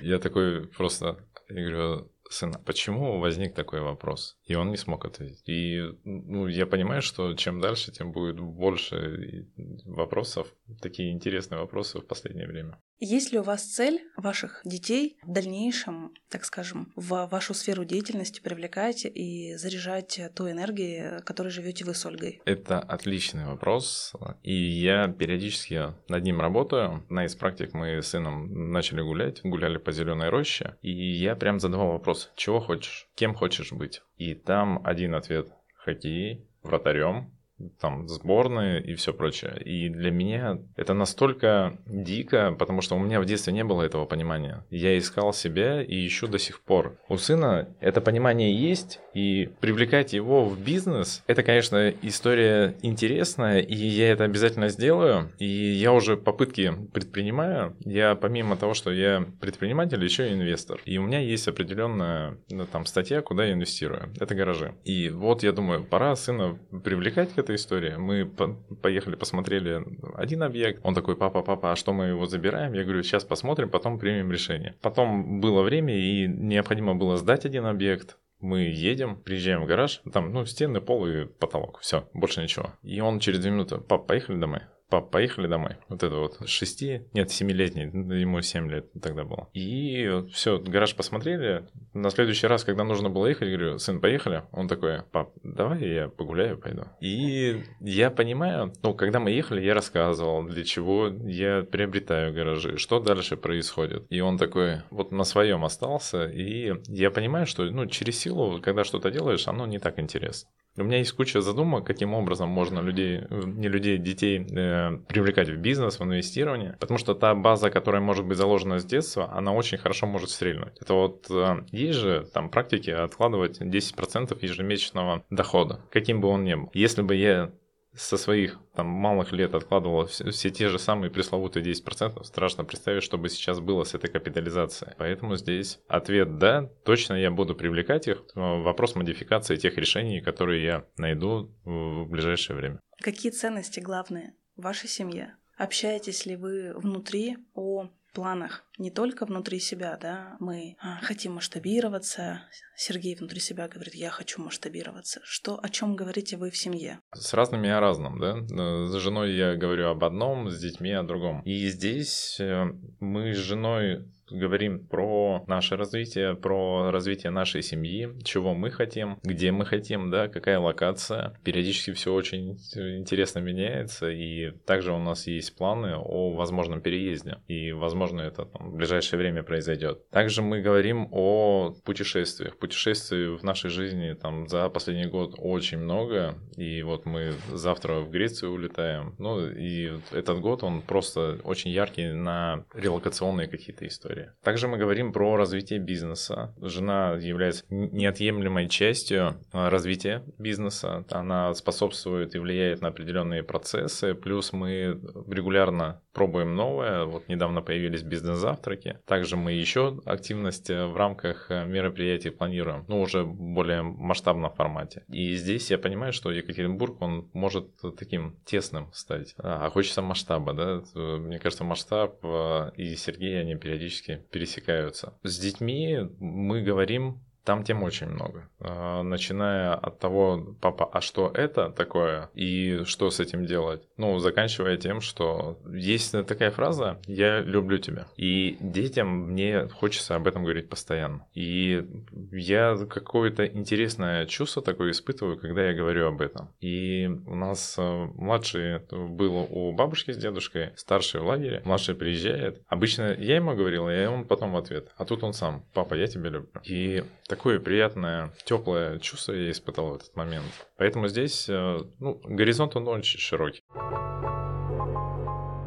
Я 0.00 0.18
такой 0.18 0.66
просто, 0.68 1.24
я 1.48 1.62
говорю, 1.62 2.12
сын, 2.30 2.54
почему 2.64 3.20
возник 3.20 3.54
такой 3.54 3.80
вопрос? 3.80 4.38
И 4.46 4.54
он 4.54 4.70
не 4.70 4.76
смог 4.76 5.04
ответить. 5.04 5.42
И 5.46 5.80
ну, 6.04 6.46
я 6.46 6.66
понимаю, 6.66 7.02
что 7.02 7.34
чем 7.34 7.60
дальше, 7.60 7.92
тем 7.92 8.12
будет 8.12 8.40
больше 8.40 9.48
вопросов, 9.84 10.48
такие 10.80 11.12
интересные 11.12 11.60
вопросы 11.60 11.98
в 11.98 12.06
последнее 12.06 12.46
время. 12.46 12.80
Есть 13.04 13.32
ли 13.32 13.38
у 13.40 13.42
вас 13.42 13.64
цель 13.64 14.00
ваших 14.16 14.60
детей 14.64 15.18
в 15.24 15.32
дальнейшем, 15.32 16.14
так 16.30 16.44
скажем, 16.44 16.92
в 16.94 17.26
вашу 17.26 17.52
сферу 17.52 17.84
деятельности 17.84 18.40
привлекать 18.40 19.04
и 19.04 19.56
заряжать 19.56 20.20
той 20.36 20.52
энергией, 20.52 21.20
которой 21.24 21.48
живете 21.48 21.84
вы 21.84 21.94
с 21.94 22.06
Ольгой? 22.06 22.40
Это 22.44 22.78
отличный 22.78 23.44
вопрос, 23.44 24.14
и 24.44 24.54
я 24.54 25.08
периодически 25.08 25.94
над 26.08 26.22
ним 26.22 26.40
работаю. 26.40 27.04
На 27.08 27.24
из 27.24 27.34
практик 27.34 27.74
мы 27.74 28.00
с 28.00 28.10
сыном 28.10 28.70
начали 28.70 29.02
гулять, 29.02 29.40
гуляли 29.42 29.78
по 29.78 29.90
зеленой 29.90 30.28
роще, 30.28 30.76
и 30.80 30.92
я 30.92 31.34
прям 31.34 31.58
задавал 31.58 31.88
вопрос, 31.88 32.30
чего 32.36 32.60
хочешь, 32.60 33.08
кем 33.16 33.34
хочешь 33.34 33.72
быть? 33.72 34.00
И 34.16 34.36
там 34.36 34.80
один 34.86 35.16
ответ– 35.16 35.48
хоккей, 35.74 36.46
вратарем, 36.62 37.36
там 37.80 38.08
сборные 38.08 38.82
и 38.82 38.94
все 38.94 39.12
прочее. 39.12 39.60
И 39.64 39.88
для 39.88 40.10
меня 40.10 40.58
это 40.76 40.94
настолько 40.94 41.78
дико, 41.86 42.54
потому 42.58 42.82
что 42.82 42.96
у 42.96 42.98
меня 42.98 43.20
в 43.20 43.24
детстве 43.24 43.52
не 43.52 43.64
было 43.64 43.82
этого 43.82 44.04
понимания. 44.04 44.64
Я 44.70 44.96
искал 44.98 45.32
себя 45.32 45.82
и 45.82 46.06
ищу 46.06 46.26
до 46.26 46.38
сих 46.38 46.60
пор. 46.60 46.96
У 47.08 47.16
сына 47.16 47.68
это 47.80 48.00
понимание 48.00 48.54
есть, 48.54 49.00
и 49.14 49.50
привлекать 49.60 50.12
его 50.12 50.44
в 50.44 50.60
бизнес, 50.60 51.22
это, 51.26 51.42
конечно, 51.42 51.92
история 52.02 52.74
интересная, 52.82 53.60
и 53.60 53.74
я 53.74 54.12
это 54.12 54.24
обязательно 54.24 54.68
сделаю. 54.68 55.30
И 55.38 55.46
я 55.46 55.92
уже 55.92 56.16
попытки 56.16 56.72
предпринимаю. 56.92 57.76
Я 57.84 58.14
помимо 58.14 58.56
того, 58.56 58.74
что 58.74 58.90
я 58.90 59.26
предприниматель, 59.40 60.02
еще 60.02 60.30
и 60.30 60.34
инвестор. 60.34 60.80
И 60.84 60.98
у 60.98 61.02
меня 61.02 61.18
есть 61.18 61.48
определенная 61.48 62.38
ну, 62.50 62.66
там 62.66 62.86
статья, 62.86 63.20
куда 63.22 63.44
я 63.44 63.52
инвестирую. 63.52 64.10
Это 64.18 64.34
гаражи. 64.34 64.74
И 64.84 65.10
вот 65.10 65.42
я 65.42 65.52
думаю, 65.52 65.84
пора 65.84 66.16
сына 66.16 66.58
привлекать 66.84 67.34
к 67.34 67.38
этой 67.38 67.51
истории. 67.54 67.96
Мы 67.96 68.26
по 68.26 68.48
поехали, 68.82 69.16
посмотрели 69.16 69.84
один 70.14 70.42
объект. 70.42 70.80
Он 70.84 70.94
такой, 70.94 71.16
папа, 71.16 71.42
папа, 71.42 71.72
а 71.72 71.76
что 71.76 71.92
мы 71.92 72.06
его 72.06 72.26
забираем? 72.26 72.72
Я 72.72 72.84
говорю, 72.84 73.02
сейчас 73.02 73.24
посмотрим, 73.24 73.70
потом 73.70 73.98
примем 73.98 74.32
решение. 74.32 74.76
Потом 74.80 75.40
было 75.40 75.62
время, 75.62 75.96
и 75.96 76.26
необходимо 76.26 76.94
было 76.94 77.16
сдать 77.16 77.44
один 77.44 77.66
объект. 77.66 78.18
Мы 78.40 78.62
едем, 78.62 79.16
приезжаем 79.16 79.62
в 79.62 79.66
гараж, 79.66 80.02
там, 80.12 80.32
ну, 80.32 80.44
стены, 80.46 80.80
пол 80.80 81.06
и 81.06 81.26
потолок, 81.26 81.78
все, 81.78 82.08
больше 82.12 82.42
ничего. 82.42 82.72
И 82.82 83.00
он 83.00 83.20
через 83.20 83.38
две 83.38 83.52
минуты, 83.52 83.78
пап, 83.78 84.08
поехали 84.08 84.36
домой. 84.36 84.62
Пап, 84.92 85.10
поехали 85.10 85.46
домой. 85.46 85.76
Вот 85.88 86.02
это 86.02 86.14
вот 86.16 86.46
шести, 86.46 87.04
нет, 87.14 87.30
семилетний, 87.30 87.84
ему 88.20 88.42
семь 88.42 88.70
лет 88.70 88.92
тогда 89.00 89.24
было. 89.24 89.48
И 89.54 90.06
все, 90.34 90.58
гараж 90.58 90.94
посмотрели. 90.94 91.66
На 91.94 92.10
следующий 92.10 92.46
раз, 92.46 92.62
когда 92.62 92.84
нужно 92.84 93.08
было 93.08 93.26
ехать, 93.26 93.48
говорю, 93.48 93.78
сын, 93.78 94.02
поехали. 94.02 94.42
Он 94.52 94.68
такой, 94.68 95.02
пап, 95.10 95.32
давай 95.42 95.88
я 95.88 96.08
погуляю, 96.08 96.58
пойду. 96.58 96.82
И 97.00 97.62
я 97.80 98.10
понимаю, 98.10 98.74
ну, 98.82 98.92
когда 98.92 99.18
мы 99.18 99.30
ехали, 99.30 99.62
я 99.62 99.72
рассказывал, 99.72 100.42
для 100.44 100.62
чего 100.62 101.08
я 101.08 101.62
приобретаю 101.62 102.34
гаражи, 102.34 102.76
что 102.76 103.00
дальше 103.00 103.38
происходит. 103.38 104.04
И 104.10 104.20
он 104.20 104.36
такой, 104.36 104.82
вот 104.90 105.10
на 105.10 105.24
своем 105.24 105.64
остался. 105.64 106.26
И 106.26 106.74
я 106.88 107.10
понимаю, 107.10 107.46
что, 107.46 107.64
ну, 107.64 107.86
через 107.86 108.18
силу, 108.18 108.60
когда 108.60 108.84
что-то 108.84 109.10
делаешь, 109.10 109.48
оно 109.48 109.66
не 109.66 109.78
так 109.78 109.98
интересно. 109.98 110.50
У 110.76 110.84
меня 110.84 110.98
есть 110.98 111.12
куча 111.12 111.42
задумок, 111.42 111.86
каким 111.86 112.14
образом 112.14 112.48
можно 112.48 112.80
людей, 112.80 113.22
не 113.30 113.68
людей, 113.68 113.98
детей 113.98 114.38
э, 114.38 114.96
привлекать 115.06 115.50
в 115.50 115.56
бизнес, 115.56 116.00
в 116.00 116.02
инвестирование, 116.02 116.76
потому 116.80 116.98
что 116.98 117.14
та 117.14 117.34
база, 117.34 117.70
которая 117.70 118.00
может 118.00 118.24
быть 118.24 118.38
заложена 118.38 118.78
с 118.78 118.84
детства, 118.84 119.30
она 119.32 119.52
очень 119.52 119.76
хорошо 119.76 120.06
может 120.06 120.30
стрельнуть. 120.30 120.72
Это 120.80 120.94
вот 120.94 121.26
э, 121.30 121.64
есть 121.72 121.98
же 121.98 122.26
там 122.32 122.48
практики 122.48 122.88
откладывать 122.88 123.60
10% 123.60 124.38
ежемесячного 124.40 125.24
дохода, 125.28 125.80
каким 125.90 126.22
бы 126.22 126.28
он 126.28 126.44
ни 126.44 126.54
был. 126.54 126.70
Если 126.72 127.02
бы 127.02 127.16
я 127.16 127.52
со 127.94 128.16
своих 128.16 128.58
там 128.74 128.86
малых 128.86 129.32
лет 129.32 129.54
откладывал 129.54 130.06
все, 130.06 130.30
все 130.30 130.50
те 130.50 130.68
же 130.68 130.78
самые 130.78 131.10
пресловутые 131.10 131.64
10%, 131.64 132.24
страшно 132.24 132.64
представить, 132.64 133.02
что 133.02 133.18
бы 133.18 133.28
сейчас 133.28 133.60
было 133.60 133.84
с 133.84 133.94
этой 133.94 134.10
капитализацией. 134.10 134.94
Поэтому 134.98 135.36
здесь 135.36 135.80
ответ 135.88 136.38
«да», 136.38 136.70
точно 136.84 137.14
я 137.14 137.30
буду 137.30 137.54
привлекать 137.54 138.08
их. 138.08 138.24
Вопрос 138.34 138.94
модификации 138.94 139.56
тех 139.56 139.76
решений, 139.76 140.20
которые 140.20 140.62
я 140.62 140.86
найду 140.96 141.54
в 141.64 142.06
ближайшее 142.06 142.56
время. 142.56 142.80
Какие 143.00 143.30
ценности 143.32 143.80
главные 143.80 144.34
в 144.56 144.62
вашей 144.62 144.88
семье? 144.88 145.36
Общаетесь 145.56 146.26
ли 146.26 146.36
вы 146.36 146.72
внутри 146.74 147.36
о 147.54 147.88
планах, 148.12 148.64
не 148.78 148.90
только 148.90 149.26
внутри 149.26 149.58
себя, 149.58 149.98
да, 150.00 150.36
мы 150.40 150.76
а, 150.80 150.98
хотим 151.02 151.34
масштабироваться. 151.34 152.42
Сергей 152.76 153.14
внутри 153.14 153.40
себя 153.40 153.68
говорит, 153.68 153.94
я 153.94 154.10
хочу 154.10 154.42
масштабироваться. 154.42 155.20
Что, 155.24 155.58
о 155.62 155.68
чем 155.68 155.96
говорите 155.96 156.36
вы 156.36 156.50
в 156.50 156.56
семье? 156.56 157.00
С 157.14 157.34
разными 157.34 157.68
о 157.68 157.80
разном, 157.80 158.18
да. 158.18 158.86
С 158.86 158.94
женой 158.96 159.34
я 159.34 159.56
говорю 159.56 159.88
об 159.88 160.04
одном, 160.04 160.50
с 160.50 160.58
детьми 160.60 160.92
о 160.92 161.02
другом. 161.02 161.42
И 161.42 161.68
здесь 161.68 162.38
э, 162.40 162.64
мы 163.00 163.34
с 163.34 163.38
женой 163.38 164.08
говорим 164.32 164.86
про 164.86 165.44
наше 165.46 165.76
развитие, 165.76 166.34
про 166.34 166.90
развитие 166.90 167.30
нашей 167.30 167.62
семьи, 167.62 168.10
чего 168.24 168.54
мы 168.54 168.70
хотим, 168.70 169.18
где 169.22 169.52
мы 169.52 169.64
хотим, 169.64 170.10
да, 170.10 170.28
какая 170.28 170.58
локация. 170.58 171.34
Периодически 171.44 171.92
все 171.92 172.12
очень 172.12 172.52
интересно 172.52 173.40
меняется, 173.40 174.10
и 174.10 174.50
также 174.66 174.92
у 174.92 174.98
нас 174.98 175.26
есть 175.26 175.56
планы 175.56 175.96
о 175.96 176.30
возможном 176.30 176.80
переезде, 176.80 177.38
и, 177.48 177.72
возможно, 177.72 178.20
это 178.20 178.44
там, 178.44 178.70
в 178.70 178.76
ближайшее 178.76 179.18
время 179.18 179.42
произойдет. 179.42 180.08
Также 180.10 180.42
мы 180.42 180.60
говорим 180.60 181.08
о 181.10 181.74
путешествиях. 181.84 182.56
Путешествий 182.58 183.36
в 183.36 183.42
нашей 183.42 183.70
жизни 183.70 184.14
там 184.14 184.48
за 184.48 184.68
последний 184.68 185.06
год 185.06 185.34
очень 185.38 185.78
много, 185.78 186.38
и 186.56 186.82
вот 186.82 187.06
мы 187.06 187.32
завтра 187.52 188.00
в 188.00 188.10
Грецию 188.10 188.52
улетаем, 188.52 189.14
ну, 189.18 189.48
и 189.48 189.92
этот 190.12 190.40
год, 190.40 190.62
он 190.62 190.82
просто 190.82 191.38
очень 191.44 191.70
яркий 191.70 192.12
на 192.12 192.64
релокационные 192.74 193.48
какие-то 193.48 193.86
истории 193.86 194.21
история. 194.22 194.34
Также 194.42 194.68
мы 194.68 194.78
говорим 194.78 195.12
про 195.12 195.36
развитие 195.36 195.78
бизнеса. 195.78 196.54
Жена 196.60 197.14
является 197.20 197.64
неотъемлемой 197.70 198.68
частью 198.68 199.40
а, 199.52 199.70
развития 199.70 200.22
бизнеса. 200.38 201.04
Она 201.10 201.52
способствует 201.54 202.34
и 202.34 202.38
влияет 202.38 202.80
на 202.80 202.88
определенные 202.88 203.42
процессы. 203.42 204.14
Плюс 204.14 204.52
мы 204.52 205.00
регулярно 205.28 206.00
пробуем 206.12 206.54
новое. 206.54 207.04
Вот 207.04 207.28
недавно 207.28 207.62
появились 207.62 208.02
бизнес-завтраки. 208.02 208.98
Также 209.06 209.36
мы 209.36 209.52
еще 209.52 210.00
активность 210.04 210.68
в 210.68 210.96
рамках 210.96 211.50
мероприятий 211.50 212.30
планируем, 212.30 212.84
но 212.88 213.00
уже 213.00 213.22
в 213.22 213.34
более 213.34 213.82
масштабном 213.82 214.52
формате. 214.52 215.04
И 215.08 215.34
здесь 215.34 215.70
я 215.70 215.78
понимаю, 215.78 216.12
что 216.12 216.30
Екатеринбург, 216.30 217.00
он 217.00 217.30
может 217.32 217.68
таким 217.98 218.36
тесным 218.44 218.92
стать. 218.92 219.34
А 219.38 219.68
хочется 219.70 220.02
масштаба, 220.02 220.52
да? 220.52 220.82
Мне 220.94 221.38
кажется, 221.38 221.64
масштаб 221.64 222.18
а, 222.24 222.72
и 222.76 222.94
Сергей, 222.94 223.40
они 223.40 223.56
периодически 223.56 224.24
пересекаются. 224.30 225.14
С 225.22 225.38
детьми 225.38 225.98
мы 226.18 226.62
говорим 226.62 227.20
там 227.44 227.64
тем 227.64 227.82
очень 227.82 228.08
много. 228.08 228.48
А, 228.60 229.02
начиная 229.02 229.74
от 229.74 229.98
того, 229.98 230.56
папа, 230.60 230.88
а 230.92 231.00
что 231.00 231.30
это 231.34 231.70
такое 231.70 232.30
и 232.34 232.82
что 232.84 233.10
с 233.10 233.20
этим 233.20 233.46
делать? 233.46 233.82
Ну, 233.96 234.18
заканчивая 234.18 234.76
тем, 234.76 235.00
что 235.00 235.58
есть 235.68 236.12
такая 236.26 236.50
фраза 236.50 237.00
«я 237.06 237.40
люблю 237.40 237.78
тебя». 237.78 238.06
И 238.16 238.56
детям 238.60 239.08
мне 239.32 239.68
хочется 239.68 240.14
об 240.14 240.26
этом 240.26 240.44
говорить 240.44 240.68
постоянно. 240.68 241.26
И 241.34 241.84
я 242.30 242.76
какое-то 242.88 243.46
интересное 243.46 244.26
чувство 244.26 244.62
такое 244.62 244.92
испытываю, 244.92 245.38
когда 245.38 245.66
я 245.66 245.74
говорю 245.74 246.06
об 246.06 246.20
этом. 246.20 246.50
И 246.60 247.10
у 247.26 247.34
нас 247.34 247.76
а, 247.78 248.06
младший 248.14 248.80
был 248.90 249.46
у 249.50 249.72
бабушки 249.72 250.12
с 250.12 250.16
дедушкой, 250.16 250.72
старший 250.76 251.20
в 251.20 251.26
лагере. 251.26 251.62
Младший 251.64 251.94
приезжает. 251.94 252.62
Обычно 252.68 253.14
я 253.18 253.36
ему 253.36 253.54
говорил, 253.54 253.88
и 253.88 254.04
он 254.04 254.24
потом 254.24 254.52
в 254.52 254.56
ответ. 254.56 254.88
А 254.96 255.04
тут 255.04 255.22
он 255.24 255.32
сам. 255.32 255.64
Папа, 255.72 255.94
я 255.94 256.06
тебя 256.06 256.30
люблю. 256.30 256.50
И 256.64 257.02
такое 257.32 257.58
приятное, 257.58 258.30
теплое 258.44 258.98
чувство 258.98 259.32
я 259.32 259.50
испытал 259.50 259.92
в 259.92 259.94
этот 259.94 260.14
момент. 260.14 260.44
Поэтому 260.76 261.08
здесь, 261.08 261.48
э, 261.48 261.78
ну, 261.98 262.20
горизонт 262.24 262.76
он 262.76 262.86
очень 262.88 263.18
широкий. 263.18 263.62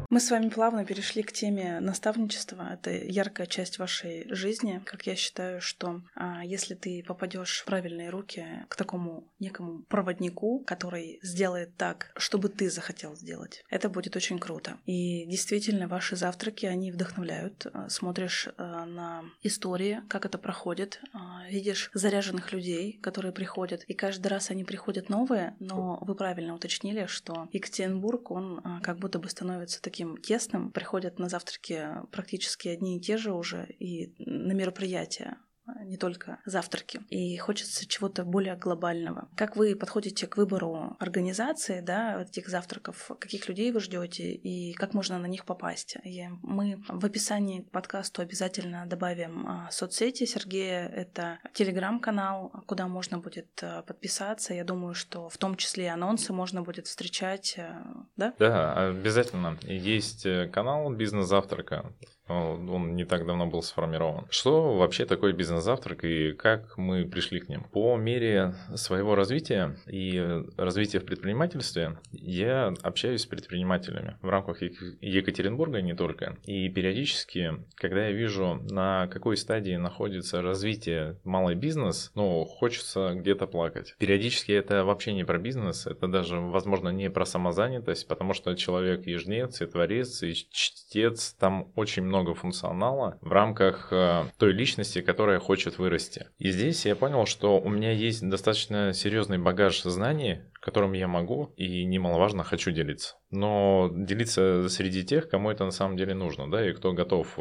Мы 0.08 0.20
с 0.20 0.30
вами 0.30 0.48
плавно 0.50 0.84
перешли 0.84 1.22
к 1.22 1.32
теме 1.32 1.80
наставничества. 1.80 2.74
Это 2.74 2.90
яркая 2.90 3.46
часть 3.46 3.78
вашей 3.78 4.26
жизни. 4.32 4.80
Как 4.84 5.06
я 5.06 5.16
считаю, 5.16 5.60
что 5.60 6.02
а, 6.14 6.44
если 6.44 6.74
ты 6.74 7.02
попадешь 7.06 7.60
в 7.60 7.64
правильные 7.64 8.10
руки 8.10 8.46
к 8.68 8.76
такому 8.76 9.26
некому 9.40 9.82
проводнику, 9.82 10.60
который 10.60 11.18
сделает 11.22 11.76
так, 11.76 12.12
чтобы 12.16 12.48
ты 12.48 12.70
захотел 12.70 13.16
сделать, 13.16 13.64
это 13.68 13.88
будет 13.88 14.14
очень 14.14 14.38
круто. 14.38 14.78
И 14.86 15.26
действительно, 15.26 15.88
ваши 15.88 16.14
завтраки, 16.14 16.66
они 16.66 16.92
вдохновляют. 16.92 17.66
А, 17.72 17.88
смотришь 17.88 18.48
а, 18.56 18.86
на 18.86 19.24
истории, 19.42 20.02
как 20.08 20.24
это 20.24 20.38
проходит, 20.38 21.00
а, 21.12 21.48
видишь 21.50 21.90
заряженных 21.94 22.52
людей, 22.52 22.98
которые 23.02 23.32
приходят, 23.32 23.82
и 23.84 23.94
каждый 23.94 24.28
раз 24.28 24.50
они 24.50 24.62
приходят 24.62 25.08
новые, 25.08 25.56
но 25.58 25.98
вы 26.00 26.14
правильно 26.14 26.54
уточнили, 26.54 27.06
что 27.06 27.48
Екатеринбург, 27.52 28.30
он 28.30 28.80
как 28.82 28.98
будто 28.98 29.18
бы 29.18 29.28
становится 29.28 29.82
таким 29.82 29.95
таким 29.96 30.18
тесным, 30.18 30.70
приходят 30.72 31.18
на 31.18 31.30
завтраки 31.30 31.88
практически 32.12 32.68
одни 32.68 32.98
и 32.98 33.00
те 33.00 33.16
же 33.16 33.32
уже 33.32 33.64
и 33.78 34.12
на 34.18 34.52
мероприятия 34.52 35.38
не 35.84 35.96
только 35.96 36.38
завтраки. 36.44 37.00
И 37.08 37.36
хочется 37.36 37.86
чего-то 37.86 38.24
более 38.24 38.56
глобального. 38.56 39.28
Как 39.36 39.56
вы 39.56 39.74
подходите 39.76 40.26
к 40.26 40.36
выбору 40.36 40.96
организации, 40.98 41.80
да, 41.80 42.22
этих 42.22 42.48
завтраков, 42.48 43.10
каких 43.18 43.48
людей 43.48 43.72
вы 43.72 43.80
ждете 43.80 44.32
и 44.32 44.72
как 44.74 44.94
можно 44.94 45.18
на 45.18 45.26
них 45.26 45.44
попасть? 45.44 45.96
И 46.04 46.26
мы 46.42 46.82
в 46.88 47.04
описании 47.04 47.62
к 47.62 47.70
подкасту 47.70 48.22
обязательно 48.22 48.86
добавим 48.86 49.46
а, 49.46 49.70
соцсети 49.70 50.24
Сергея. 50.24 50.86
Это 50.88 51.38
телеграм-канал, 51.52 52.52
куда 52.66 52.88
можно 52.88 53.18
будет 53.18 53.48
а, 53.62 53.82
подписаться. 53.82 54.54
Я 54.54 54.64
думаю, 54.64 54.94
что 54.94 55.28
в 55.28 55.38
том 55.38 55.56
числе 55.56 55.84
и 55.84 55.88
анонсы 55.88 56.32
можно 56.32 56.62
будет 56.62 56.86
встречать, 56.86 57.56
а, 57.58 58.06
да? 58.16 58.34
Да, 58.38 58.88
обязательно. 58.88 59.58
Есть 59.62 60.26
э, 60.26 60.48
канал 60.48 60.92
«Бизнес-завтрака» 60.92 61.92
Он 62.28 62.96
не 62.96 63.04
так 63.04 63.26
давно 63.26 63.46
был 63.46 63.62
сформирован. 63.62 64.26
Что 64.30 64.76
вообще 64.76 65.04
такое 65.06 65.32
бизнес-завтрак 65.32 66.04
и 66.04 66.32
как 66.32 66.76
мы 66.76 67.06
пришли 67.06 67.40
к 67.40 67.48
ним? 67.48 67.64
По 67.72 67.96
мере 67.96 68.54
своего 68.74 69.14
развития 69.14 69.76
и 69.86 70.42
развития 70.56 70.98
в 70.98 71.04
предпринимательстве 71.04 71.98
я 72.10 72.74
общаюсь 72.82 73.22
с 73.22 73.26
предпринимателями 73.26 74.16
в 74.22 74.28
рамках 74.28 74.62
Екатеринбурга 74.62 75.80
не 75.82 75.94
только. 75.94 76.36
И 76.44 76.68
периодически, 76.68 77.64
когда 77.74 78.08
я 78.08 78.12
вижу, 78.12 78.60
на 78.70 79.06
какой 79.08 79.36
стадии 79.36 79.76
находится 79.76 80.42
развитие 80.42 81.18
малый 81.24 81.54
бизнес, 81.54 82.10
ну, 82.14 82.44
хочется 82.44 83.12
где-то 83.14 83.46
плакать. 83.46 83.94
Периодически 83.98 84.52
это 84.52 84.84
вообще 84.84 85.12
не 85.12 85.24
про 85.24 85.38
бизнес, 85.38 85.86
это 85.86 86.08
даже, 86.08 86.40
возможно, 86.40 86.88
не 86.88 87.10
про 87.10 87.24
самозанятость, 87.24 88.08
потому 88.08 88.34
что 88.34 88.54
человек 88.54 89.06
и 89.06 89.14
жнец, 89.14 89.60
и 89.60 89.66
творец, 89.66 90.22
и 90.22 90.34
чтец, 90.34 91.32
там 91.38 91.72
очень 91.76 92.02
много 92.02 92.15
много 92.16 92.34
функционала 92.34 93.18
в 93.20 93.30
рамках 93.30 93.88
э, 93.92 94.24
той 94.38 94.52
личности, 94.52 95.02
которая 95.02 95.38
хочет 95.38 95.78
вырасти. 95.78 96.26
И 96.38 96.50
здесь 96.50 96.86
я 96.86 96.96
понял, 96.96 97.26
что 97.26 97.60
у 97.60 97.68
меня 97.68 97.92
есть 97.92 98.26
достаточно 98.26 98.94
серьезный 98.94 99.38
багаж 99.38 99.82
знаний, 99.82 100.40
которым 100.60 100.94
я 100.94 101.08
могу 101.08 101.52
и 101.56 101.84
немаловажно 101.84 102.42
хочу 102.42 102.70
делиться. 102.70 103.16
Но 103.30 103.90
делиться 103.92 104.68
среди 104.68 105.04
тех, 105.04 105.28
кому 105.28 105.50
это 105.50 105.64
на 105.64 105.70
самом 105.70 105.96
деле 105.96 106.14
нужно, 106.14 106.50
да, 106.50 106.68
и 106.68 106.72
кто 106.72 106.92
готов 106.92 107.38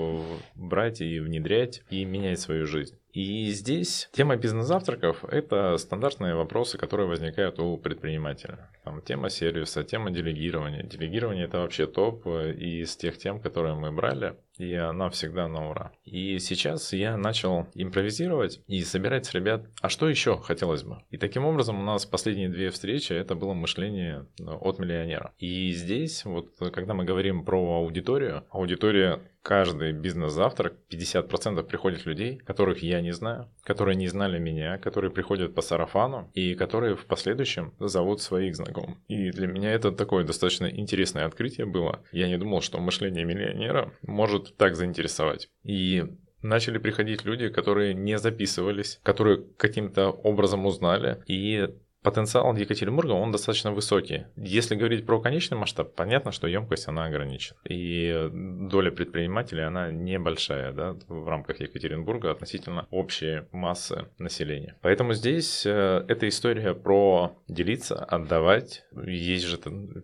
брать 0.56 1.02
и 1.02 1.20
внедрять 1.20 1.84
и 1.90 2.06
менять 2.06 2.40
свою 2.40 2.66
жизнь. 2.66 2.98
И 3.16 3.50
здесь 3.52 4.10
тема 4.12 4.36
бизнес-завтраков– 4.36 5.24
это 5.32 5.78
стандартные 5.78 6.36
вопросы, 6.36 6.78
которые 6.78 7.08
возникают 7.08 7.60
у 7.60 7.78
предпринимателя. 7.78 8.70
Там 8.84 9.02
тема 9.02 9.30
сервиса, 9.30 9.86
тема 9.86 10.12
делегирования. 10.12 10.84
Делегирование– 10.84 11.46
это 11.48 11.60
вообще 11.60 11.88
топ 11.88 12.28
э, 12.28 12.52
из 12.56 12.98
тех 12.98 13.18
тем, 13.18 13.40
которые 13.40 13.76
мы 13.76 13.94
брали, 13.94 14.36
и 14.58 14.74
она 14.74 15.10
всегда 15.10 15.48
на 15.48 15.70
ура. 15.70 15.94
И 16.04 16.40
сейчас 16.40 16.92
я 16.92 17.16
начал 17.16 17.68
импровизировать 17.74 18.60
и 18.68 18.82
собирать 18.84 19.28
с 19.28 19.34
ребят, 19.34 19.66
а 19.82 19.88
что 19.88 20.10
еще 20.10 20.38
хотелось 20.38 20.84
бы. 20.84 20.98
И 21.10 21.18
таким 21.18 21.46
образом 21.46 21.80
у 21.80 21.84
нас 21.84 22.06
последние 22.06 22.50
две 22.50 22.70
встречи– 22.70 23.14
это 23.14 23.34
было 23.34 23.54
мышление 23.54 24.26
э, 24.42 24.44
от 24.44 24.78
миллионера. 24.78 25.34
И 25.40 25.74
здесь, 25.76 26.26
вот 26.26 26.56
когда 26.74 26.94
мы 26.94 27.04
говорим 27.04 27.46
про 27.46 27.78
аудиторию, 27.78 28.46
аудитория 28.50 29.22
каждый 29.42 29.92
бизнес-завтрак 29.92 30.74
50% 30.92 31.64
приходит 31.64 32.06
людей, 32.06 32.38
которых 32.38 32.82
я 32.82 33.02
не 33.02 33.12
знаю, 33.12 33.50
которые 33.64 33.96
не 33.96 34.08
знали 34.08 34.40
меня, 34.40 34.78
которые 34.80 35.12
приходят 35.12 35.54
по 35.54 35.62
сарафану 35.62 36.32
и 36.34 36.56
которые 36.56 36.96
в 36.96 37.06
последующем 37.06 37.74
зовут 37.80 38.22
своих 38.22 38.56
знакомых. 38.56 38.98
И 39.08 39.30
для 39.30 39.48
меня 39.48 39.72
это 39.72 39.92
такое 39.92 40.24
достаточно 40.24 40.66
интересное 40.66 41.26
открытие 41.26 41.68
было. 41.68 42.02
Я 42.12 42.28
не 42.28 42.38
думал, 42.38 42.62
что 42.62 42.80
мышление 42.80 43.24
миллионера 43.24 43.94
может 44.02 44.58
так 44.58 44.76
заинтересовать. 44.76 45.50
И 45.64 46.04
начали 46.46 46.78
приходить 46.78 47.26
люди, 47.26 47.50
которые 47.50 47.94
не 47.94 48.18
записывались, 48.18 49.00
которые 49.04 49.44
каким-то 49.58 50.10
образом 50.10 50.66
узнали 50.66 51.22
и 51.28 51.70
потенциал 52.06 52.56
Екатеринбурга, 52.56 53.12
он 53.12 53.32
достаточно 53.32 53.72
высокий. 53.72 54.26
Если 54.38 54.76
говорить 54.76 55.06
про 55.06 55.20
конечный 55.20 55.58
масштаб, 55.58 55.94
понятно, 55.96 56.32
что 56.32 56.48
емкость, 56.48 56.88
она 56.88 57.06
ограничена. 57.06 57.58
И 57.68 58.30
доля 58.32 58.92
предпринимателей, 58.92 59.64
она 59.64 59.92
небольшая 59.92 60.72
да, 60.72 60.96
в 61.08 61.28
рамках 61.28 61.60
Екатеринбурга 61.60 62.32
относительно 62.32 62.88
общей 62.92 63.42
массы 63.52 64.06
населения. 64.20 64.76
Поэтому 64.82 65.14
здесь 65.14 65.66
э, 65.66 66.06
эта 66.08 66.30
история 66.30 66.76
про 66.76 67.36
делиться, 67.48 67.96
отдавать. 67.96 68.86
Есть 69.04 69.46
же 69.46 69.58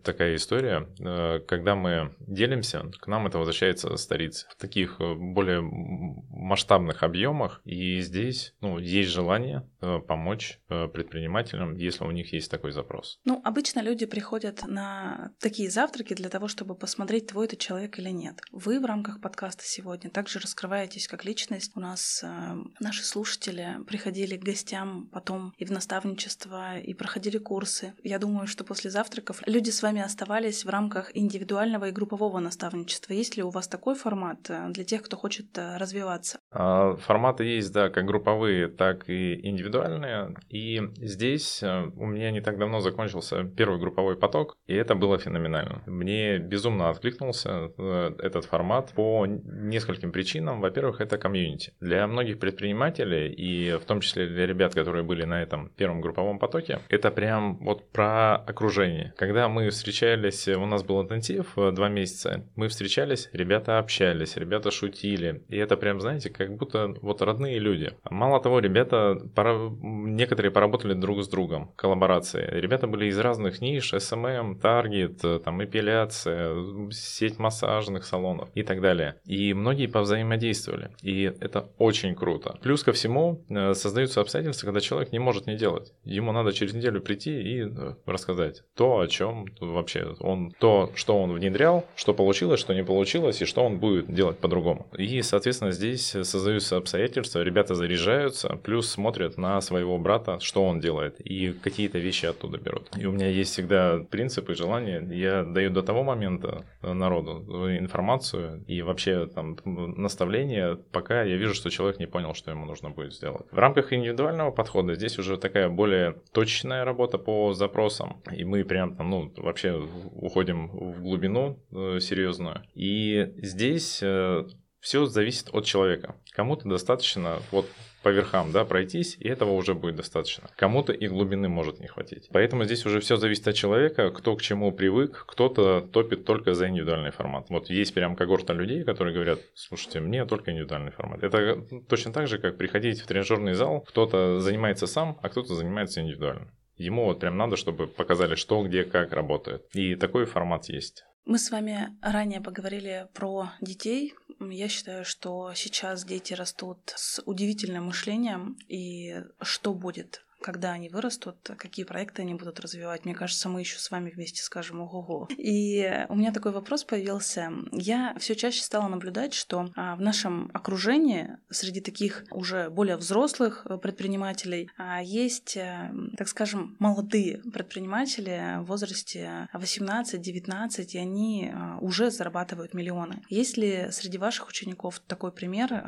такая 0.03 0.35
история, 0.35 0.87
э, 0.99 1.39
когда 1.47 1.75
мы 1.75 2.15
делимся, 2.19 2.91
к 2.99 3.07
нам 3.07 3.27
это 3.27 3.37
возвращается 3.37 3.95
старицы 3.97 4.47
в 4.49 4.55
таких 4.55 4.95
э, 4.99 5.13
более 5.13 5.61
масштабных 5.61 7.03
объемах. 7.03 7.61
И 7.63 7.99
здесь 8.01 8.55
ну, 8.61 8.79
есть 8.79 9.11
желание 9.11 9.67
помочь 10.07 10.59
предпринимателям, 10.67 11.75
если 11.91 12.05
у 12.05 12.11
них 12.11 12.33
есть 12.33 12.49
такой 12.49 12.71
запрос? 12.71 13.19
Ну, 13.25 13.41
обычно 13.43 13.81
люди 13.81 14.05
приходят 14.05 14.65
на 14.65 15.31
такие 15.39 15.69
завтраки 15.69 16.13
для 16.13 16.29
того, 16.29 16.47
чтобы 16.47 16.75
посмотреть, 16.75 17.27
твой 17.27 17.45
это 17.45 17.55
человек 17.55 17.99
или 17.99 18.09
нет. 18.09 18.41
Вы 18.51 18.79
в 18.79 18.85
рамках 18.85 19.21
подкаста 19.21 19.63
сегодня 19.65 20.09
также 20.09 20.39
раскрываетесь 20.39 21.07
как 21.07 21.25
личность. 21.25 21.71
У 21.75 21.79
нас 21.79 22.23
э, 22.23 22.55
наши 22.79 23.03
слушатели 23.03 23.77
приходили 23.87 24.37
к 24.37 24.43
гостям 24.43 25.09
потом 25.11 25.53
и 25.57 25.65
в 25.65 25.71
наставничество, 25.71 26.79
и 26.79 26.93
проходили 26.93 27.37
курсы. 27.37 27.93
Я 28.03 28.19
думаю, 28.19 28.47
что 28.47 28.63
после 28.63 28.89
завтраков 28.89 29.41
люди 29.45 29.69
с 29.69 29.83
вами 29.83 30.01
оставались 30.01 30.65
в 30.65 30.69
рамках 30.69 31.11
индивидуального 31.15 31.89
и 31.89 31.91
группового 31.91 32.39
наставничества. 32.39 33.13
Есть 33.13 33.37
ли 33.37 33.43
у 33.43 33.49
вас 33.49 33.67
такой 33.67 33.95
формат 33.95 34.49
э, 34.49 34.69
для 34.69 34.83
тех, 34.83 35.03
кто 35.03 35.17
хочет 35.17 35.57
э, 35.57 35.77
развиваться? 35.77 36.39
А, 36.51 36.95
форматы 36.95 37.43
есть, 37.43 37.71
да, 37.73 37.89
как 37.89 38.05
групповые, 38.05 38.67
так 38.67 39.09
и 39.09 39.47
индивидуальные. 39.47 40.35
И 40.49 40.81
здесь 40.97 41.61
э, 41.63 41.80
у 41.95 42.05
меня 42.05 42.31
не 42.31 42.41
так 42.41 42.57
давно 42.57 42.79
закончился 42.79 43.43
первый 43.43 43.79
групповой 43.79 44.15
поток, 44.17 44.57
и 44.67 44.73
это 44.75 44.95
было 44.95 45.17
феноменально. 45.17 45.81
Мне 45.85 46.37
безумно 46.37 46.89
откликнулся 46.89 47.71
э, 47.77 48.11
этот 48.19 48.45
формат 48.45 48.91
по 48.95 49.25
нескольким 49.25 50.11
причинам. 50.11 50.61
Во-первых, 50.61 51.01
это 51.01 51.17
комьюнити. 51.17 51.73
Для 51.79 52.07
многих 52.07 52.39
предпринимателей, 52.39 53.31
и 53.31 53.77
в 53.77 53.85
том 53.85 54.01
числе 54.01 54.27
для 54.27 54.45
ребят, 54.45 54.73
которые 54.73 55.03
были 55.03 55.23
на 55.23 55.41
этом 55.41 55.69
первом 55.69 56.01
групповом 56.01 56.39
потоке, 56.39 56.79
это 56.89 57.11
прям 57.11 57.57
вот 57.57 57.91
про 57.91 58.35
окружение. 58.35 59.13
Когда 59.17 59.47
мы 59.47 59.69
встречались, 59.69 60.47
у 60.47 60.65
нас 60.65 60.83
был 60.83 61.01
интенсив 61.01 61.57
э, 61.57 61.71
два 61.71 61.89
месяца, 61.89 62.45
мы 62.55 62.67
встречались, 62.67 63.29
ребята 63.33 63.79
общались, 63.79 64.37
ребята 64.37 64.71
шутили, 64.71 65.43
и 65.49 65.57
это 65.57 65.77
прям, 65.77 65.99
знаете, 66.01 66.29
как 66.29 66.55
будто 66.57 66.93
вот 67.01 67.21
родные 67.21 67.59
люди. 67.59 67.93
Мало 68.09 68.41
того, 68.41 68.59
ребята, 68.59 69.19
пора... 69.35 69.71
некоторые 69.81 70.51
поработали 70.51 70.93
друг 70.93 71.23
с 71.23 71.27
другом 71.27 71.60
коллаборации. 71.75 72.47
Ребята 72.51 72.87
были 72.87 73.05
из 73.05 73.17
разных 73.19 73.61
ниш, 73.61 73.93
SMM, 73.93 74.59
Target, 74.59 75.39
там 75.39 75.63
эпиляция, 75.63 76.91
сеть 76.91 77.39
массажных 77.39 78.05
салонов 78.05 78.49
и 78.55 78.63
так 78.63 78.81
далее. 78.81 79.15
И 79.25 79.53
многие 79.53 79.87
повзаимодействовали. 79.87 80.91
И 81.01 81.23
это 81.23 81.69
очень 81.77 82.15
круто. 82.15 82.57
Плюс 82.61 82.83
ко 82.83 82.91
всему 82.91 83.43
э, 83.49 83.73
создаются 83.73 84.21
обстоятельства, 84.21 84.65
когда 84.67 84.81
человек 84.81 85.11
не 85.11 85.19
может 85.19 85.47
не 85.47 85.55
делать. 85.55 85.93
Ему 86.03 86.31
надо 86.31 86.53
через 86.53 86.73
неделю 86.73 87.01
прийти 87.01 87.41
и 87.41 87.61
э, 87.63 87.95
рассказать 88.05 88.63
то, 88.75 88.99
о 88.99 89.07
чем 89.07 89.45
вообще 89.59 90.15
он, 90.19 90.51
то, 90.59 90.91
что 90.95 91.21
он 91.21 91.33
внедрял, 91.33 91.85
что 91.95 92.13
получилось, 92.13 92.59
что 92.59 92.73
не 92.73 92.83
получилось 92.83 93.41
и 93.41 93.45
что 93.45 93.63
он 93.63 93.79
будет 93.79 94.13
делать 94.13 94.37
по-другому. 94.37 94.87
И, 94.97 95.21
соответственно, 95.21 95.71
здесь 95.71 96.07
создаются 96.09 96.77
обстоятельства, 96.77 97.41
ребята 97.41 97.75
заряжаются, 97.75 98.49
плюс 98.63 98.89
смотрят 98.89 99.37
на 99.37 99.61
своего 99.61 99.97
брата, 99.97 100.39
что 100.39 100.63
он 100.65 100.79
делает 100.79 101.15
и 101.19 101.50
какие-то 101.53 101.99
вещи 101.99 102.25
оттуда 102.25 102.57
берут. 102.57 102.89
И 102.97 103.05
у 103.05 103.11
меня 103.11 103.27
есть 103.27 103.53
всегда 103.53 103.99
принцип 104.09 104.49
и 104.49 104.53
желание. 104.53 105.07
Я 105.11 105.43
даю 105.43 105.69
до 105.69 105.83
того 105.83 106.03
момента 106.03 106.65
народу 106.81 107.45
информацию 107.77 108.63
и 108.67 108.81
вообще 108.81 109.27
там 109.27 109.57
наставление, 109.65 110.77
пока 110.91 111.23
я 111.23 111.37
вижу, 111.37 111.53
что 111.53 111.69
человек 111.69 111.99
не 111.99 112.07
понял, 112.07 112.33
что 112.33 112.51
ему 112.51 112.65
нужно 112.65 112.89
будет 112.89 113.13
сделать. 113.13 113.45
В 113.51 113.57
рамках 113.57 113.93
индивидуального 113.93 114.51
подхода 114.51 114.95
здесь 114.95 115.17
уже 115.19 115.37
такая 115.37 115.69
более 115.69 116.17
точечная 116.33 116.85
работа 116.85 117.17
по 117.17 117.53
запросам. 117.53 118.21
И 118.31 118.43
мы 118.43 118.63
прям 118.63 118.95
там, 118.95 119.09
ну, 119.09 119.33
вообще 119.37 119.73
уходим 120.15 120.69
в 120.69 121.01
глубину 121.01 121.59
э, 121.71 121.99
серьезную. 121.99 122.61
И 122.73 123.33
здесь 123.37 123.99
э, 124.01 124.45
все 124.79 125.05
зависит 125.05 125.49
от 125.53 125.65
человека. 125.65 126.15
Кому-то 126.31 126.67
достаточно 126.67 127.37
вот 127.51 127.67
по 128.03 128.09
верхам, 128.09 128.51
да, 128.51 128.65
пройтись, 128.65 129.17
и 129.19 129.27
этого 129.27 129.51
уже 129.51 129.73
будет 129.73 129.95
достаточно. 129.95 130.49
Кому-то 130.55 130.93
и 130.93 131.07
глубины 131.07 131.49
может 131.49 131.79
не 131.79 131.87
хватить. 131.87 132.29
Поэтому 132.31 132.63
здесь 132.65 132.85
уже 132.85 132.99
все 132.99 133.17
зависит 133.17 133.47
от 133.47 133.55
человека, 133.55 134.11
кто 134.11 134.35
к 134.35 134.41
чему 134.41 134.71
привык, 134.71 135.25
кто-то 135.27 135.81
топит 135.81 136.25
только 136.25 136.53
за 136.53 136.67
индивидуальный 136.67 137.11
формат. 137.11 137.47
Вот 137.49 137.69
есть 137.69 137.93
прям 137.93 138.15
когорта 138.15 138.53
людей, 138.53 138.83
которые 138.83 139.13
говорят, 139.13 139.39
слушайте, 139.53 139.99
мне 139.99 140.25
только 140.25 140.51
индивидуальный 140.51 140.91
формат. 140.91 141.23
Это 141.23 141.61
точно 141.87 142.13
так 142.13 142.27
же, 142.27 142.39
как 142.39 142.57
приходить 142.57 143.01
в 143.01 143.07
тренажерный 143.07 143.53
зал, 143.53 143.81
кто-то 143.81 144.39
занимается 144.39 144.87
сам, 144.87 145.17
а 145.21 145.29
кто-то 145.29 145.55
занимается 145.55 146.01
индивидуально. 146.01 146.51
Ему 146.77 147.05
вот 147.05 147.19
прям 147.19 147.37
надо, 147.37 147.57
чтобы 147.57 147.87
показали, 147.87 148.35
что, 148.35 148.63
где, 148.63 148.83
как 148.83 149.13
работает. 149.13 149.63
И 149.73 149.95
такой 149.95 150.25
формат 150.25 150.65
есть. 150.65 151.03
Мы 151.25 151.37
с 151.37 151.51
вами 151.51 151.89
ранее 152.01 152.41
поговорили 152.41 153.07
про 153.13 153.51
детей. 153.61 154.15
Я 154.49 154.67
считаю, 154.69 155.05
что 155.05 155.53
сейчас 155.55 156.03
дети 156.03 156.33
растут 156.33 156.79
с 156.95 157.21
удивительным 157.25 157.85
мышлением, 157.85 158.57
и 158.67 159.23
что 159.41 159.73
будет 159.73 160.23
когда 160.41 160.71
они 160.71 160.89
вырастут, 160.89 161.37
какие 161.57 161.85
проекты 161.85 162.23
они 162.23 162.33
будут 162.33 162.59
развивать. 162.59 163.05
Мне 163.05 163.13
кажется, 163.13 163.49
мы 163.49 163.61
еще 163.61 163.79
с 163.79 163.91
вами 163.91 164.09
вместе 164.09 164.41
скажем 164.41 164.81
ого-го. 164.81 165.27
И 165.37 166.05
у 166.09 166.15
меня 166.15 166.31
такой 166.31 166.51
вопрос 166.51 166.83
появился. 166.83 167.51
Я 167.71 168.15
все 168.19 168.35
чаще 168.35 168.61
стала 168.61 168.87
наблюдать, 168.87 169.33
что 169.33 169.71
а, 169.75 169.95
в 169.95 170.01
нашем 170.01 170.49
окружении 170.53 171.37
среди 171.49 171.81
таких 171.81 172.25
уже 172.31 172.69
более 172.69 172.97
взрослых 172.97 173.65
э, 173.65 173.77
предпринимателей 173.77 174.69
а, 174.77 175.01
есть, 175.01 175.57
э, 175.57 175.91
так 176.17 176.27
скажем, 176.27 176.75
молодые 176.79 177.39
предприниматели 177.39 178.57
в 178.59 178.65
возрасте 178.65 179.47
18-19, 179.53 180.85
и 180.91 180.97
они 180.97 181.51
а, 181.53 181.77
уже 181.79 182.11
зарабатывают 182.11 182.73
миллионы. 182.73 183.23
Есть 183.29 183.57
ли 183.57 183.87
среди 183.91 184.17
ваших 184.17 184.47
учеников 184.47 184.99
такой 184.99 185.31
пример? 185.31 185.83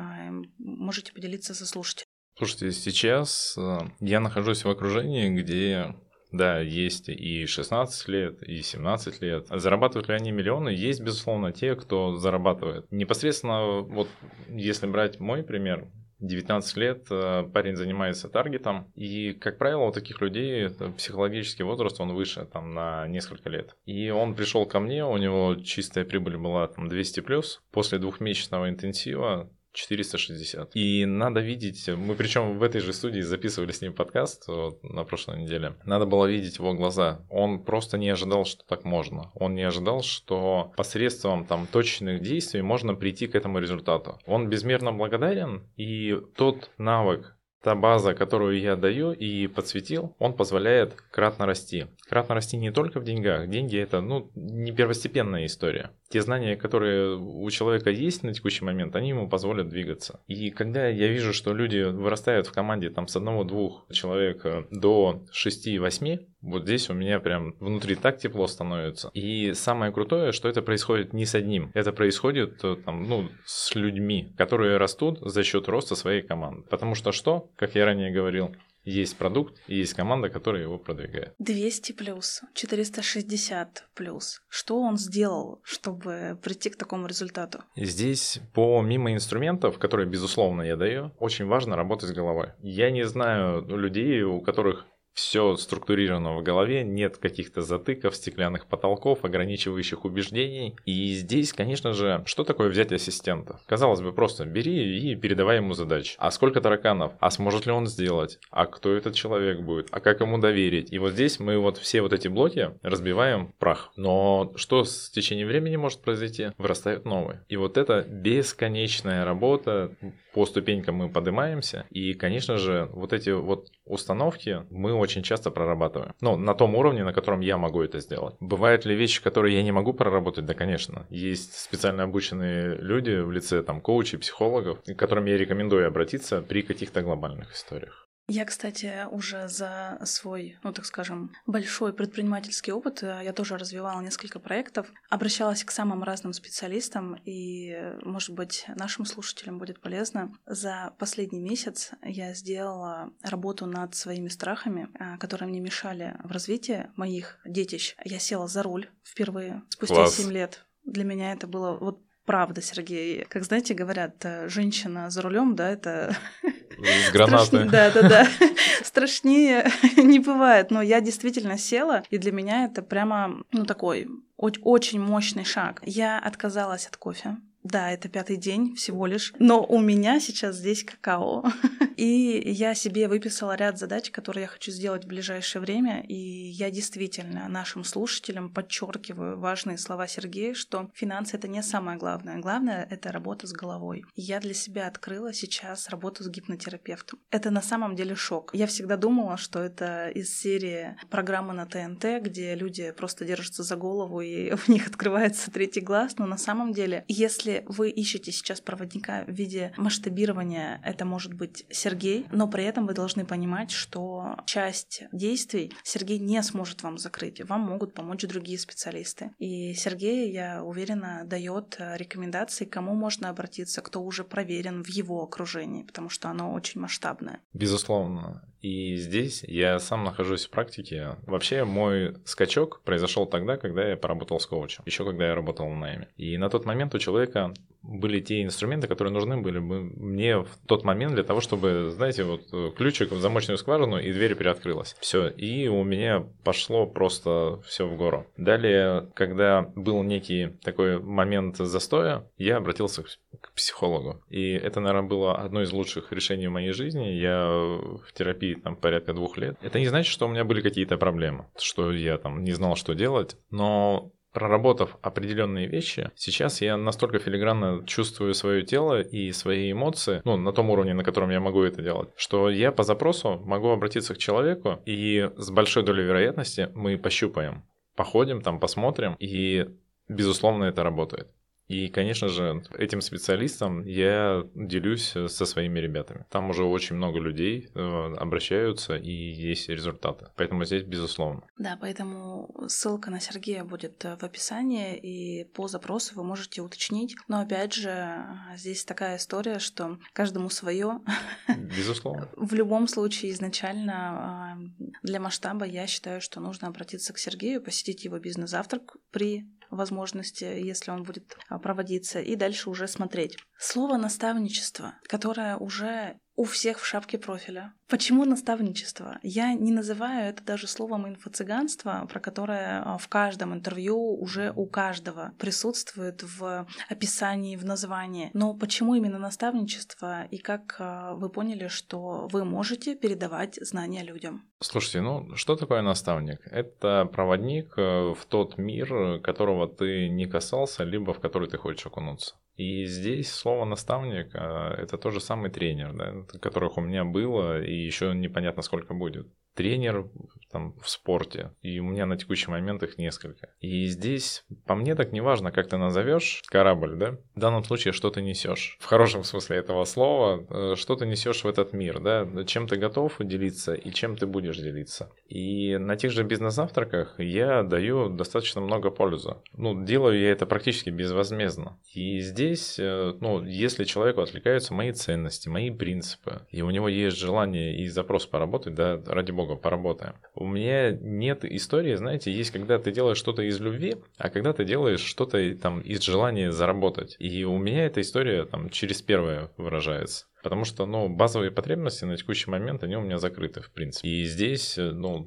Можете 0.58 1.12
поделиться 1.12 1.54
со 1.54 1.66
слушателями. 1.66 2.13
Слушайте, 2.36 2.72
сейчас 2.72 3.56
э, 3.56 3.78
я 4.00 4.20
нахожусь 4.20 4.64
в 4.64 4.68
окружении, 4.68 5.30
где 5.30 5.94
да, 6.32 6.58
есть 6.58 7.08
и 7.08 7.46
16 7.46 8.08
лет, 8.08 8.42
и 8.42 8.60
17 8.60 9.22
лет. 9.22 9.46
Зарабатывают 9.48 10.08
ли 10.08 10.16
они 10.16 10.32
миллионы? 10.32 10.70
Есть, 10.70 11.00
безусловно, 11.00 11.52
те, 11.52 11.76
кто 11.76 12.16
зарабатывает. 12.16 12.90
Непосредственно, 12.90 13.82
вот 13.82 14.08
если 14.48 14.88
брать 14.88 15.20
мой 15.20 15.44
пример, 15.44 15.86
19 16.18 16.76
лет 16.76 17.06
э, 17.10 17.44
парень 17.52 17.76
занимается 17.76 18.28
таргетом, 18.28 18.90
и, 18.96 19.32
как 19.32 19.58
правило, 19.58 19.84
у 19.84 19.92
таких 19.92 20.20
людей 20.20 20.68
психологический 20.96 21.62
возраст, 21.62 22.00
он 22.00 22.14
выше, 22.14 22.46
там, 22.52 22.74
на 22.74 23.06
несколько 23.06 23.48
лет. 23.48 23.76
И 23.84 24.10
он 24.10 24.34
пришел 24.34 24.66
ко 24.66 24.80
мне, 24.80 25.04
у 25.04 25.16
него 25.16 25.54
чистая 25.56 26.04
прибыль 26.04 26.36
была 26.36 26.66
там 26.66 26.88
200 26.88 27.20
плюс. 27.20 27.62
После 27.70 27.98
двухмесячного 27.98 28.68
интенсива 28.68 29.50
460. 29.74 30.70
И 30.74 31.04
надо 31.04 31.40
видеть, 31.40 31.88
мы 31.88 32.14
причем 32.14 32.58
в 32.58 32.62
этой 32.62 32.80
же 32.80 32.92
студии 32.92 33.20
записывали 33.20 33.72
с 33.72 33.82
ним 33.82 33.92
подкаст 33.92 34.46
вот, 34.46 34.82
на 34.82 35.04
прошлой 35.04 35.42
неделе. 35.42 35.74
Надо 35.84 36.06
было 36.06 36.26
видеть 36.26 36.58
его 36.58 36.72
глаза. 36.74 37.20
Он 37.28 37.62
просто 37.62 37.98
не 37.98 38.08
ожидал, 38.08 38.44
что 38.44 38.64
так 38.64 38.84
можно. 38.84 39.30
Он 39.34 39.54
не 39.54 39.62
ожидал, 39.62 40.02
что 40.02 40.72
посредством 40.76 41.44
там 41.44 41.66
точных 41.66 42.22
действий 42.22 42.62
можно 42.62 42.94
прийти 42.94 43.26
к 43.26 43.34
этому 43.34 43.58
результату. 43.58 44.18
Он 44.26 44.48
безмерно 44.48 44.92
благодарен, 44.92 45.68
и 45.76 46.18
тот 46.36 46.70
навык, 46.78 47.36
та 47.64 47.74
база, 47.74 48.14
которую 48.14 48.60
я 48.60 48.76
даю 48.76 49.12
и 49.12 49.46
подсветил, 49.46 50.14
он 50.18 50.34
позволяет 50.34 50.94
кратно 51.10 51.46
расти. 51.46 51.86
Кратно 52.06 52.34
расти 52.34 52.58
не 52.58 52.70
только 52.70 53.00
в 53.00 53.04
деньгах. 53.04 53.48
Деньги 53.48 53.78
это 53.78 54.02
ну, 54.02 54.30
не 54.34 54.70
первостепенная 54.70 55.46
история. 55.46 55.90
Те 56.10 56.20
знания, 56.20 56.56
которые 56.56 57.16
у 57.16 57.50
человека 57.50 57.90
есть 57.90 58.22
на 58.22 58.34
текущий 58.34 58.64
момент, 58.64 58.94
они 58.96 59.08
ему 59.08 59.30
позволят 59.30 59.70
двигаться. 59.70 60.20
И 60.26 60.50
когда 60.50 60.86
я 60.88 61.08
вижу, 61.08 61.32
что 61.32 61.54
люди 61.54 61.82
вырастают 61.82 62.46
в 62.46 62.52
команде 62.52 62.90
там, 62.90 63.08
с 63.08 63.16
одного-двух 63.16 63.86
человек 63.90 64.44
до 64.70 65.24
6-8, 65.32 66.18
вот 66.44 66.64
здесь 66.64 66.90
у 66.90 66.94
меня 66.94 67.20
прям 67.20 67.54
внутри 67.58 67.94
так 67.94 68.18
тепло 68.18 68.46
становится. 68.46 69.10
И 69.14 69.54
самое 69.54 69.92
крутое, 69.92 70.32
что 70.32 70.48
это 70.48 70.62
происходит 70.62 71.12
не 71.12 71.24
с 71.24 71.34
одним. 71.34 71.70
Это 71.74 71.92
происходит 71.92 72.62
э, 72.62 72.76
там, 72.76 73.04
ну, 73.08 73.28
с 73.44 73.74
людьми, 73.74 74.34
которые 74.36 74.76
растут 74.76 75.18
за 75.20 75.42
счет 75.42 75.68
роста 75.68 75.96
своей 75.96 76.22
команды. 76.22 76.66
Потому 76.68 76.94
что 76.94 77.12
что, 77.12 77.50
как 77.56 77.74
я 77.74 77.84
ранее 77.84 78.12
говорил, 78.12 78.54
есть 78.84 79.16
продукт 79.16 79.58
и 79.66 79.76
есть 79.76 79.94
команда, 79.94 80.28
которая 80.28 80.62
его 80.62 80.78
продвигает. 80.78 81.34
200 81.38 81.92
плюс, 81.92 82.42
460 82.54 83.84
плюс. 83.94 84.42
Что 84.48 84.78
он 84.78 84.98
сделал, 84.98 85.60
чтобы 85.64 86.38
прийти 86.42 86.70
к 86.70 86.76
такому 86.76 87.06
результату? 87.06 87.60
Здесь, 87.76 88.40
помимо 88.52 89.14
инструментов, 89.14 89.78
которые, 89.78 90.06
безусловно, 90.06 90.62
я 90.62 90.76
даю, 90.76 91.12
очень 91.18 91.46
важно 91.46 91.76
работать 91.76 92.10
с 92.10 92.12
головой. 92.12 92.50
Я 92.60 92.90
не 92.90 93.04
знаю 93.04 93.64
людей, 93.66 94.22
у 94.22 94.40
которых 94.42 94.86
все 95.14 95.56
структурировано 95.56 96.36
в 96.36 96.42
голове, 96.42 96.82
нет 96.82 97.16
каких-то 97.16 97.62
затыков, 97.62 98.16
стеклянных 98.16 98.66
потолков, 98.66 99.24
ограничивающих 99.24 100.04
убеждений. 100.04 100.76
И 100.84 101.14
здесь, 101.14 101.52
конечно 101.52 101.92
же, 101.92 102.22
что 102.26 102.44
такое 102.44 102.68
взять 102.68 102.92
ассистента? 102.92 103.60
Казалось 103.66 104.00
бы, 104.00 104.12
просто 104.12 104.44
бери 104.44 104.98
и 104.98 105.14
передавай 105.14 105.56
ему 105.56 105.74
задачи. 105.74 106.16
А 106.18 106.30
сколько 106.30 106.60
тараканов? 106.60 107.12
А 107.20 107.30
сможет 107.30 107.66
ли 107.66 107.72
он 107.72 107.86
сделать? 107.86 108.38
А 108.50 108.66
кто 108.66 108.92
этот 108.92 109.14
человек 109.14 109.60
будет? 109.60 109.88
А 109.92 110.00
как 110.00 110.20
ему 110.20 110.38
доверить? 110.38 110.92
И 110.92 110.98
вот 110.98 111.12
здесь 111.12 111.38
мы 111.38 111.58
вот 111.58 111.78
все 111.78 112.02
вот 112.02 112.12
эти 112.12 112.28
блоки 112.28 112.72
разбиваем 112.82 113.48
в 113.48 113.54
прах. 113.54 113.92
Но 113.96 114.52
что 114.56 114.84
с 114.84 115.10
течением 115.10 115.48
времени 115.48 115.76
может 115.76 116.00
произойти? 116.00 116.48
Вырастают 116.58 117.04
новые. 117.04 117.44
И 117.48 117.56
вот 117.56 117.78
это 117.78 118.02
бесконечная 118.02 119.24
работа, 119.24 119.92
по 120.34 120.46
ступенькам 120.46 120.96
мы 120.96 121.08
поднимаемся, 121.08 121.86
и, 121.90 122.12
конечно 122.12 122.58
же, 122.58 122.90
вот 122.92 123.12
эти 123.12 123.30
вот 123.30 123.68
установки 123.84 124.64
мы 124.68 124.92
очень 125.04 125.22
часто 125.22 125.50
прорабатываем. 125.50 126.12
Ну, 126.20 126.36
на 126.36 126.54
том 126.54 126.74
уровне, 126.74 127.04
на 127.04 127.12
котором 127.12 127.40
я 127.40 127.56
могу 127.56 127.82
это 127.82 128.00
сделать. 128.00 128.34
Бывают 128.40 128.84
ли 128.84 128.96
вещи, 128.96 129.22
которые 129.22 129.56
я 129.56 129.62
не 129.62 129.72
могу 129.72 129.92
проработать? 129.92 130.46
Да, 130.46 130.54
конечно. 130.54 131.06
Есть 131.10 131.58
специально 131.58 132.02
обученные 132.02 132.76
люди 132.76 133.20
в 133.20 133.30
лице 133.30 133.62
там 133.62 133.80
коучей, 133.80 134.18
психологов, 134.18 134.82
к 134.82 134.94
которым 134.96 135.26
я 135.26 135.38
рекомендую 135.38 135.86
обратиться 135.86 136.42
при 136.42 136.62
каких-то 136.62 137.02
глобальных 137.02 137.52
историях. 137.52 138.03
Я, 138.26 138.46
кстати, 138.46 139.06
уже 139.10 139.48
за 139.48 139.98
свой, 140.04 140.58
ну 140.62 140.72
так 140.72 140.86
скажем, 140.86 141.32
большой 141.46 141.92
предпринимательский 141.92 142.72
опыт, 142.72 143.02
э, 143.02 143.20
я 143.22 143.32
тоже 143.34 143.58
развивала 143.58 144.00
несколько 144.00 144.38
проектов, 144.38 144.90
обращалась 145.10 145.62
к 145.62 145.70
самым 145.70 146.02
разным 146.02 146.32
специалистам, 146.32 147.16
и, 147.26 147.76
может 148.02 148.30
быть, 148.30 148.64
нашим 148.68 149.04
слушателям 149.04 149.58
будет 149.58 149.80
полезно. 149.80 150.32
За 150.46 150.94
последний 150.98 151.40
месяц 151.40 151.90
я 152.02 152.32
сделала 152.32 153.12
работу 153.22 153.66
над 153.66 153.94
своими 153.94 154.28
страхами, 154.28 154.88
э, 154.98 155.18
которые 155.18 155.48
мне 155.48 155.60
мешали 155.60 156.16
в 156.24 156.32
развитии 156.32 156.88
моих 156.96 157.38
детищ. 157.44 157.94
Я 158.04 158.18
села 158.18 158.48
за 158.48 158.62
руль 158.62 158.88
впервые 159.04 159.62
спустя 159.68 159.96
Класс. 159.96 160.16
7 160.16 160.32
лет. 160.32 160.64
Для 160.84 161.04
меня 161.04 161.32
это 161.32 161.46
было 161.46 161.76
вот 161.76 162.00
правда, 162.24 162.62
Сергей. 162.62 163.24
Как 163.24 163.44
знаете, 163.44 163.74
говорят, 163.74 164.24
э, 164.24 164.48
женщина 164.48 165.10
за 165.10 165.22
рулем, 165.22 165.54
да, 165.54 165.70
это 165.70 166.16
с 166.84 167.12
гранатой. 167.12 167.68
Да, 167.68 167.90
да, 167.90 168.08
да. 168.08 168.28
Страшнее 168.82 169.66
не 169.96 170.18
бывает. 170.18 170.70
Но 170.70 170.82
я 170.82 171.00
действительно 171.00 171.58
села, 171.58 172.02
и 172.10 172.18
для 172.18 172.32
меня 172.32 172.64
это 172.64 172.82
прямо, 172.82 173.42
ну, 173.52 173.64
такой 173.64 174.08
очень 174.36 175.00
мощный 175.00 175.44
шаг. 175.44 175.80
Я 175.84 176.18
отказалась 176.18 176.86
от 176.86 176.96
кофе. 176.96 177.36
Да, 177.64 177.90
это 177.90 178.10
пятый 178.10 178.36
день 178.36 178.76
всего 178.76 179.06
лишь. 179.06 179.32
Но 179.38 179.64
у 179.64 179.80
меня 179.80 180.20
сейчас 180.20 180.56
здесь 180.56 180.84
какао. 180.84 181.44
И 181.96 182.42
я 182.46 182.74
себе 182.74 183.08
выписала 183.08 183.56
ряд 183.56 183.78
задач, 183.78 184.10
которые 184.10 184.42
я 184.42 184.48
хочу 184.48 184.70
сделать 184.70 185.04
в 185.04 185.08
ближайшее 185.08 185.62
время. 185.62 186.02
И 186.02 186.14
я 186.14 186.70
действительно 186.70 187.48
нашим 187.48 187.84
слушателям 187.84 188.50
подчеркиваю 188.50 189.38
важные 189.38 189.78
слова 189.78 190.06
Сергея, 190.06 190.54
что 190.54 190.90
финансы 190.94 191.36
это 191.36 191.48
не 191.48 191.62
самое 191.62 191.98
главное. 191.98 192.38
Главное 192.38 192.86
это 192.90 193.12
работа 193.12 193.46
с 193.46 193.52
головой. 193.52 194.04
Я 194.14 194.40
для 194.40 194.54
себя 194.54 194.86
открыла 194.86 195.32
сейчас 195.32 195.88
работу 195.88 196.24
с 196.24 196.28
гипнотерапевтом. 196.28 197.18
Это 197.30 197.50
на 197.50 197.62
самом 197.62 197.96
деле 197.96 198.14
шок. 198.14 198.50
Я 198.52 198.66
всегда 198.66 198.96
думала, 198.96 199.36
что 199.36 199.60
это 199.60 200.08
из 200.08 200.36
серии 200.36 200.96
программы 201.10 201.52
на 201.54 201.66
ТНТ, 201.66 202.22
где 202.22 202.54
люди 202.54 202.92
просто 202.92 203.24
держатся 203.24 203.62
за 203.62 203.76
голову 203.76 204.20
и 204.20 204.54
в 204.56 204.68
них 204.68 204.86
открывается 204.86 205.50
третий 205.50 205.80
глаз. 205.80 206.16
Но 206.18 206.26
на 206.26 206.38
самом 206.38 206.72
деле, 206.72 207.04
если 207.08 207.64
вы 207.66 207.90
ищете 207.90 208.32
сейчас 208.32 208.60
проводника 208.60 209.24
в 209.26 209.30
виде 209.30 209.72
масштабирования, 209.76 210.80
это 210.84 211.04
может 211.04 211.34
быть 211.34 211.66
Сергей, 211.84 212.24
но 212.32 212.48
при 212.48 212.64
этом 212.64 212.86
вы 212.86 212.94
должны 212.94 213.26
понимать, 213.26 213.70
что 213.70 214.36
часть 214.46 215.02
действий 215.12 215.70
Сергей 215.82 216.18
не 216.18 216.42
сможет 216.42 216.82
вам 216.82 216.96
закрыть, 216.96 217.44
вам 217.44 217.60
могут 217.60 217.92
помочь 217.92 218.22
другие 218.22 218.58
специалисты. 218.58 219.32
И 219.38 219.74
Сергей, 219.74 220.32
я 220.32 220.64
уверена, 220.64 221.24
дает 221.26 221.76
рекомендации, 221.78 222.64
кому 222.64 222.94
можно 222.94 223.28
обратиться, 223.28 223.82
кто 223.82 224.02
уже 224.02 224.24
проверен 224.24 224.82
в 224.82 224.88
его 224.88 225.22
окружении, 225.22 225.82
потому 225.82 226.08
что 226.08 226.30
оно 226.30 226.54
очень 226.54 226.80
масштабное. 226.80 227.40
Безусловно. 227.52 228.42
И 228.62 228.96
здесь 228.96 229.44
я 229.46 229.78
сам 229.78 230.04
нахожусь 230.04 230.46
в 230.46 230.50
практике. 230.50 231.16
Вообще 231.26 231.64
мой 231.64 232.16
скачок 232.24 232.80
произошел 232.82 233.26
тогда, 233.26 233.58
когда 233.58 233.86
я 233.90 233.98
поработал 233.98 234.40
с 234.40 234.46
коучем, 234.46 234.82
еще 234.86 235.04
когда 235.04 235.26
я 235.26 235.34
работал 235.34 235.68
в 235.68 235.76
найме. 235.76 236.08
И 236.16 236.38
на 236.38 236.48
тот 236.48 236.64
момент 236.64 236.94
у 236.94 236.98
человека 236.98 237.52
были 237.86 238.20
те 238.20 238.42
инструменты, 238.42 238.88
которые 238.88 239.12
нужны 239.12 239.36
были 239.36 239.58
бы 239.58 239.82
мне 239.82 240.38
в 240.38 240.48
тот 240.66 240.84
момент 240.84 241.14
для 241.14 241.22
того, 241.22 241.40
чтобы, 241.40 241.90
знаете, 241.90 242.24
вот 242.24 242.42
э, 242.52 242.70
ключик 242.76 243.12
в 243.12 243.20
замочную 243.20 243.58
скважину 243.58 243.98
и 243.98 244.12
дверь 244.12 244.34
переоткрылась. 244.34 244.96
Все, 245.00 245.28
и 245.28 245.68
у 245.68 245.84
меня 245.84 246.26
пошло 246.42 246.86
просто 246.86 247.60
все 247.66 247.86
в 247.86 247.96
гору. 247.96 248.26
Далее, 248.36 249.10
когда 249.14 249.62
был 249.76 250.02
некий 250.02 250.56
такой 250.62 250.98
момент 250.98 251.56
застоя, 251.56 252.28
я 252.38 252.56
обратился 252.56 253.02
к 253.02 253.52
психологу. 253.54 254.22
И 254.30 254.52
это, 254.52 254.80
наверное, 254.80 255.08
было 255.08 255.36
одно 255.36 255.62
из 255.62 255.72
лучших 255.72 256.12
решений 256.12 256.48
в 256.48 256.52
моей 256.52 256.72
жизни. 256.72 257.04
Я 257.04 257.46
в 257.46 258.12
терапии 258.14 258.54
там 258.54 258.76
порядка 258.76 259.12
двух 259.12 259.36
лет. 259.36 259.56
Это 259.62 259.78
не 259.78 259.86
значит, 259.86 260.10
что 260.10 260.26
у 260.26 260.30
меня 260.30 260.44
были 260.44 260.60
какие-то 260.60 260.96
проблемы, 260.96 261.46
что 261.58 261.92
я 261.92 262.16
там 262.18 262.42
не 262.42 262.52
знал, 262.52 262.76
что 262.76 262.94
делать, 262.94 263.36
но 263.50 264.12
проработав 264.34 264.98
определенные 265.00 265.66
вещи, 265.66 266.10
сейчас 266.16 266.60
я 266.60 266.76
настолько 266.76 267.18
филигранно 267.18 267.86
чувствую 267.86 268.34
свое 268.34 268.62
тело 268.62 269.00
и 269.00 269.32
свои 269.32 269.72
эмоции, 269.72 270.20
ну, 270.24 270.36
на 270.36 270.52
том 270.52 270.68
уровне, 270.70 270.92
на 270.92 271.04
котором 271.04 271.30
я 271.30 271.40
могу 271.40 271.62
это 271.62 271.80
делать, 271.80 272.10
что 272.16 272.50
я 272.50 272.72
по 272.72 272.82
запросу 272.82 273.40
могу 273.46 273.70
обратиться 273.70 274.14
к 274.14 274.18
человеку, 274.18 274.80
и 274.84 275.30
с 275.36 275.50
большой 275.50 275.84
долей 275.84 276.04
вероятности 276.04 276.68
мы 276.74 276.98
пощупаем, 276.98 277.64
походим 277.96 278.42
там, 278.42 278.58
посмотрим, 278.58 279.16
и, 279.20 279.66
безусловно, 280.08 280.64
это 280.64 280.82
работает. 280.82 281.28
И, 281.68 281.88
конечно 281.88 282.28
же, 282.28 282.62
этим 282.76 283.00
специалистам 283.00 283.84
я 283.86 284.44
делюсь 284.54 285.14
со 285.26 285.46
своими 285.46 285.78
ребятами. 285.80 286.26
Там 286.30 286.50
уже 286.50 286.64
очень 286.64 286.96
много 286.96 287.18
людей 287.18 287.70
э, 287.74 288.14
обращаются 288.16 288.96
и 288.96 289.10
есть 289.10 289.68
результаты. 289.68 290.26
Поэтому 290.36 290.64
здесь 290.64 290.82
безусловно. 290.82 291.44
Да, 291.58 291.78
поэтому 291.80 292.54
ссылка 292.68 293.10
на 293.10 293.20
Сергея 293.20 293.64
будет 293.64 294.04
в 294.04 294.22
описании, 294.22 294.96
и 294.96 295.44
по 295.44 295.68
запросу 295.68 296.14
вы 296.14 296.24
можете 296.24 296.60
уточнить. 296.60 297.16
Но 297.28 297.40
опять 297.40 297.72
же, 297.72 298.26
здесь 298.56 298.84
такая 298.84 299.16
история, 299.16 299.58
что 299.58 299.98
каждому 300.12 300.50
свое. 300.50 301.00
Безусловно. 301.76 302.28
В 302.36 302.54
любом 302.54 302.88
случае, 302.88 303.32
изначально 303.32 303.94
а, 303.94 304.58
для 305.02 305.20
масштаба 305.20 305.64
я 305.64 305.86
считаю, 305.86 306.20
что 306.20 306.40
нужно 306.40 306.68
обратиться 306.68 307.12
к 307.12 307.18
Сергею, 307.18 307.62
посетить 307.62 308.04
его 308.04 308.18
бизнес-завтрак 308.18 308.96
при 309.10 309.46
возможности, 309.74 310.44
если 310.44 310.90
он 310.90 311.02
будет 311.02 311.36
а, 311.48 311.58
проводиться, 311.58 312.20
и 312.20 312.36
дальше 312.36 312.70
уже 312.70 312.88
смотреть. 312.88 313.36
Слово 313.58 313.96
наставничество, 313.96 314.94
которое 315.08 315.56
уже 315.56 316.18
у 316.36 316.44
всех 316.44 316.78
в 316.78 316.86
шапке 316.86 317.18
профиля. 317.18 317.72
Почему 317.88 318.24
наставничество? 318.24 319.18
Я 319.22 319.54
не 319.54 319.70
называю 319.70 320.30
это 320.30 320.42
даже 320.42 320.66
словом 320.66 321.06
инфо-цыганство, 321.06 322.06
про 322.10 322.18
которое 322.18 322.82
а, 322.82 322.98
в 322.98 323.08
каждом 323.08 323.54
интервью 323.54 324.16
уже 324.20 324.52
у 324.56 324.66
каждого 324.66 325.32
присутствует 325.38 326.22
в 326.22 326.66
описании, 326.88 327.56
в 327.56 327.64
названии. 327.64 328.30
Но 328.32 328.54
почему 328.54 328.94
именно 328.94 329.18
наставничество 329.18 330.24
и 330.24 330.38
как 330.38 330.76
а, 330.78 331.14
вы 331.14 331.28
поняли, 331.28 331.68
что 331.68 332.28
вы 332.32 332.44
можете 332.44 332.96
передавать 332.96 333.58
знания 333.60 334.02
людям? 334.02 334.48
Слушайте, 334.60 335.02
ну 335.02 335.36
что 335.36 335.56
такое 335.56 335.82
наставник? 335.82 336.40
Это 336.46 337.04
проводник 337.12 337.74
э, 337.76 338.14
в 338.14 338.24
тот 338.26 338.56
мир, 338.56 339.20
которого 339.20 339.68
ты 339.68 340.08
не 340.08 340.26
касался, 340.26 340.84
либо 340.84 341.12
в 341.12 341.20
который 341.20 341.48
ты 341.48 341.58
хочешь 341.58 341.86
окунуться. 341.86 342.34
И 342.56 342.84
здесь 342.84 343.32
слово 343.32 343.64
наставник 343.64 344.30
а, 344.34 344.74
это 344.74 344.96
тоже 344.96 345.20
самый 345.20 345.50
тренер, 345.50 345.92
да, 345.92 346.38
которых 346.38 346.76
у 346.78 346.80
меня 346.80 347.04
было 347.04 347.60
и 347.60 347.74
еще 347.74 348.14
непонятно 348.14 348.62
сколько 348.62 348.94
будет 348.94 349.26
тренер 349.54 350.06
там, 350.54 350.72
в 350.80 350.88
спорте, 350.88 351.50
и 351.62 351.80
у 351.80 351.84
меня 351.84 352.06
на 352.06 352.16
текущий 352.16 352.48
момент 352.48 352.84
их 352.84 352.96
несколько. 352.96 353.48
И 353.60 353.86
здесь, 353.86 354.44
по 354.66 354.76
мне, 354.76 354.94
так 354.94 355.10
не 355.10 355.20
важно, 355.20 355.50
как 355.50 355.68
ты 355.68 355.76
назовешь 355.76 356.44
корабль, 356.46 356.94
да? 356.94 357.18
В 357.34 357.40
данном 357.40 357.64
случае, 357.64 357.92
что 357.92 358.10
ты 358.10 358.22
несешь. 358.22 358.76
В 358.78 358.86
хорошем 358.86 359.24
смысле 359.24 359.56
этого 359.56 359.84
слова, 359.84 360.46
э, 360.48 360.74
что 360.76 360.94
ты 360.94 361.06
несешь 361.06 361.42
в 361.42 361.48
этот 361.48 361.72
мир, 361.72 361.98
да? 361.98 362.28
Чем 362.44 362.68
ты 362.68 362.76
готов 362.76 363.16
делиться 363.18 363.74
и 363.74 363.90
чем 363.90 364.16
ты 364.16 364.26
будешь 364.26 364.56
делиться. 364.58 365.10
И 365.28 365.76
на 365.76 365.96
тех 365.96 366.12
же 366.12 366.22
бизнес-завтраках 366.22 367.18
я 367.18 367.64
даю 367.64 368.08
достаточно 368.08 368.60
много 368.60 368.90
пользы. 368.90 369.34
Ну, 369.56 369.84
делаю 369.84 370.20
я 370.20 370.30
это 370.30 370.46
практически 370.46 370.90
безвозмездно. 370.90 371.80
И 371.92 372.20
здесь, 372.20 372.78
э, 372.78 373.14
ну, 373.20 373.44
если 373.44 373.82
человеку 373.82 374.20
отвлекаются 374.20 374.72
мои 374.72 374.92
ценности, 374.92 375.48
мои 375.48 375.70
принципы, 375.70 376.46
и 376.50 376.62
у 376.62 376.70
него 376.70 376.88
есть 376.88 377.18
желание 377.18 377.76
и 377.76 377.88
запрос 377.88 378.24
поработать, 378.26 378.76
да, 378.76 379.02
ради 379.04 379.32
бога, 379.32 379.43
богу, 379.46 379.60
поработаем. 379.60 380.14
У 380.34 380.46
меня 380.46 380.90
нет 380.90 381.44
истории, 381.44 381.94
знаете, 381.94 382.32
есть 382.32 382.50
когда 382.50 382.78
ты 382.78 382.92
делаешь 382.92 383.18
что-то 383.18 383.42
из 383.42 383.60
любви, 383.60 383.96
а 384.18 384.30
когда 384.30 384.52
ты 384.52 384.64
делаешь 384.64 385.00
что-то 385.00 385.54
там 385.56 385.80
из 385.80 386.00
желания 386.02 386.52
заработать. 386.52 387.16
И 387.18 387.44
у 387.44 387.58
меня 387.58 387.86
эта 387.86 388.00
история 388.00 388.44
там 388.44 388.70
через 388.70 389.02
первое 389.02 389.50
выражается. 389.56 390.26
Потому 390.42 390.66
что, 390.66 390.84
ну, 390.84 391.08
базовые 391.08 391.50
потребности 391.50 392.04
на 392.04 392.18
текущий 392.18 392.50
момент, 392.50 392.82
они 392.84 392.96
у 392.96 393.00
меня 393.00 393.16
закрыты, 393.16 393.62
в 393.62 393.70
принципе. 393.70 394.06
И 394.06 394.24
здесь, 394.26 394.76
ну, 394.76 395.26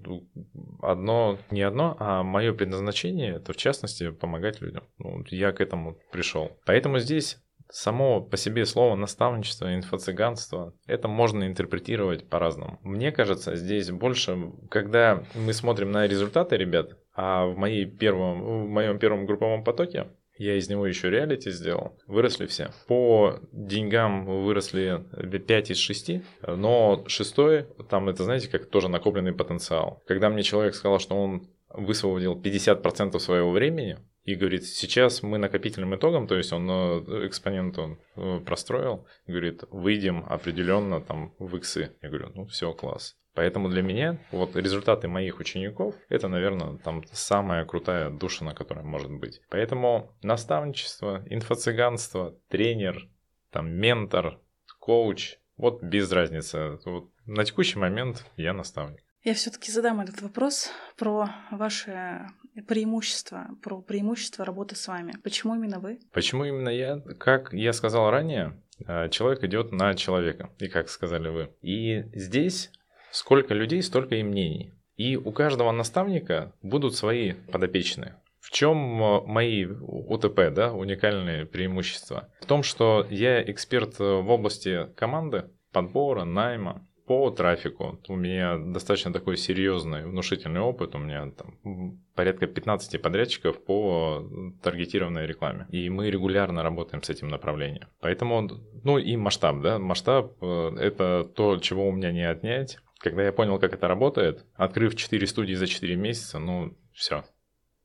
одно, 0.79 1.39
не 1.49 1.63
одно, 1.63 1.97
а 1.99 2.21
мое 2.21 2.53
предназначение, 2.53 3.37
это 3.37 3.51
в 3.51 3.57
частности 3.57 4.11
помогать 4.11 4.61
людям. 4.61 4.83
Ну, 4.99 5.23
я 5.31 5.53
к 5.53 5.59
этому 5.59 5.97
пришел. 6.11 6.51
Поэтому 6.65 6.99
здесь 6.99 7.39
Само 7.69 8.21
по 8.21 8.37
себе 8.37 8.65
слово 8.65 8.95
наставничество, 8.95 9.75
инфо-цыганство, 9.75 10.73
это 10.85 11.07
можно 11.07 11.45
интерпретировать 11.45 12.29
по-разному. 12.29 12.79
Мне 12.83 13.11
кажется, 13.11 13.55
здесь 13.55 13.91
больше, 13.91 14.51
когда 14.69 15.23
мы 15.35 15.53
смотрим 15.53 15.91
на 15.91 16.07
результаты 16.07 16.55
ребят, 16.57 16.97
а 17.13 17.45
в, 17.45 17.57
моей 17.57 17.85
первом, 17.85 18.41
в 18.41 18.69
моем 18.69 18.99
первом 18.99 19.25
групповом 19.25 19.63
потоке 19.63 20.07
я 20.37 20.55
из 20.55 20.69
него 20.69 20.85
еще 20.85 21.09
реалити 21.09 21.49
сделал. 21.49 21.97
Выросли 22.05 22.45
все. 22.45 22.71
По 22.87 23.39
деньгам 23.51 24.25
выросли 24.25 25.03
5 25.45 25.71
из 25.71 25.77
6, 25.77 26.11
но 26.47 27.03
шестой, 27.07 27.65
там 27.89 28.07
это, 28.09 28.23
знаете, 28.23 28.47
как 28.47 28.69
тоже 28.69 28.87
накопленный 28.87 29.33
потенциал. 29.33 30.03
Когда 30.05 30.29
мне 30.29 30.43
человек 30.43 30.75
сказал, 30.75 30.99
что 30.99 31.15
он 31.15 31.49
высвободил 31.69 32.39
50% 32.39 33.17
своего 33.19 33.51
времени, 33.51 33.97
и 34.27 34.35
говорит, 34.35 34.65
сейчас 34.65 35.23
мы 35.23 35.37
накопительным 35.37 35.95
итогом, 35.95 36.27
то 36.27 36.35
есть 36.35 36.51
он 36.51 36.69
э, 36.69 37.27
экспонент 37.27 37.77
он 37.77 37.97
э, 38.17 38.41
простроил, 38.45 39.07
говорит, 39.25 39.63
выйдем 39.71 40.25
определенно 40.27 40.99
там 40.99 41.33
в 41.39 41.55
иксы. 41.55 41.95
Я 42.01 42.09
говорю, 42.09 42.31
ну 42.35 42.45
все, 42.45 42.73
класс. 42.73 43.15
Поэтому 43.33 43.69
для 43.69 43.81
меня 43.81 44.19
вот 44.31 44.57
результаты 44.57 45.07
моих 45.07 45.39
учеников 45.39 45.95
это, 46.09 46.27
наверное, 46.27 46.77
там 46.77 47.03
самая 47.13 47.63
крутая 47.63 48.09
душина, 48.09 48.53
которая 48.53 48.83
может 48.83 49.11
быть. 49.11 49.39
Поэтому 49.49 50.13
наставничество, 50.21 51.23
инфо-цыганство, 51.29 52.35
тренер, 52.49 53.07
там 53.49 53.71
ментор, 53.71 54.41
коуч, 54.79 55.37
вот 55.55 55.81
без 55.81 56.11
разницы. 56.11 56.79
Вот 56.83 57.11
на 57.25 57.45
текущий 57.45 57.79
момент 57.79 58.25
я 58.35 58.51
наставник. 58.51 58.99
Я 59.23 59.33
все-таки 59.33 59.71
задам 59.71 60.01
этот 60.01 60.21
вопрос 60.21 60.69
про 60.97 61.29
ваши 61.51 62.27
преимущества, 62.61 63.47
про 63.61 63.81
преимущества 63.81 64.45
работы 64.45 64.75
с 64.75 64.87
вами. 64.87 65.13
Почему 65.23 65.55
именно 65.55 65.79
вы? 65.79 65.99
Почему 66.11 66.45
именно 66.45 66.69
я? 66.69 66.99
Как 67.19 67.53
я 67.53 67.73
сказал 67.73 68.09
ранее, 68.09 68.61
э, 68.85 69.09
человек 69.09 69.43
идет 69.43 69.71
на 69.71 69.93
человека, 69.95 70.49
и 70.59 70.67
как 70.67 70.89
сказали 70.89 71.29
вы. 71.29 71.49
И 71.61 72.03
здесь 72.13 72.71
сколько 73.11 73.53
людей, 73.53 73.81
столько 73.81 74.15
и 74.15 74.23
мнений. 74.23 74.73
И 74.95 75.15
у 75.15 75.31
каждого 75.31 75.71
наставника 75.71 76.53
будут 76.61 76.95
свои 76.95 77.33
подопечные. 77.33 78.15
В 78.39 78.51
чем 78.51 79.03
э, 79.03 79.21
мои 79.25 79.65
УТП, 79.65 80.53
да, 80.53 80.71
уникальные 80.73 81.45
преимущества? 81.45 82.29
В 82.41 82.45
том, 82.45 82.63
что 82.63 83.05
я 83.09 83.43
эксперт 83.43 83.99
в 83.99 84.29
области 84.29 84.87
команды, 84.95 85.49
подбора, 85.73 86.23
найма, 86.23 86.86
по 87.07 87.31
трафику 87.31 87.99
у 88.09 88.15
меня 88.15 88.57
достаточно 88.57 89.13
такой 89.13 89.37
серьезный, 89.37 90.05
внушительный 90.05 90.59
опыт. 90.59 90.93
У 90.93 90.99
меня 90.99 91.31
там 91.31 92.01
порядка 92.15 92.47
15 92.47 93.01
подрядчиков 93.01 93.63
по 93.63 94.29
таргетированной 94.61 95.25
рекламе. 95.25 95.67
И 95.69 95.89
мы 95.89 96.11
регулярно 96.11 96.63
работаем 96.63 97.01
с 97.01 97.09
этим 97.09 97.29
направлением. 97.29 97.87
Поэтому, 98.01 98.49
ну 98.83 98.97
и 98.97 99.15
масштаб, 99.15 99.61
да, 99.61 99.79
масштаб 99.79 100.33
э, 100.41 100.75
это 100.79 101.23
то, 101.33 101.57
чего 101.59 101.87
у 101.87 101.93
меня 101.93 102.11
не 102.11 102.29
отнять. 102.29 102.77
Когда 102.99 103.23
я 103.23 103.31
понял, 103.31 103.57
как 103.57 103.73
это 103.73 103.87
работает, 103.87 104.45
открыв 104.55 104.95
4 104.95 105.27
студии 105.27 105.53
за 105.53 105.67
4 105.67 105.95
месяца, 105.95 106.39
ну, 106.39 106.75
все, 106.93 107.23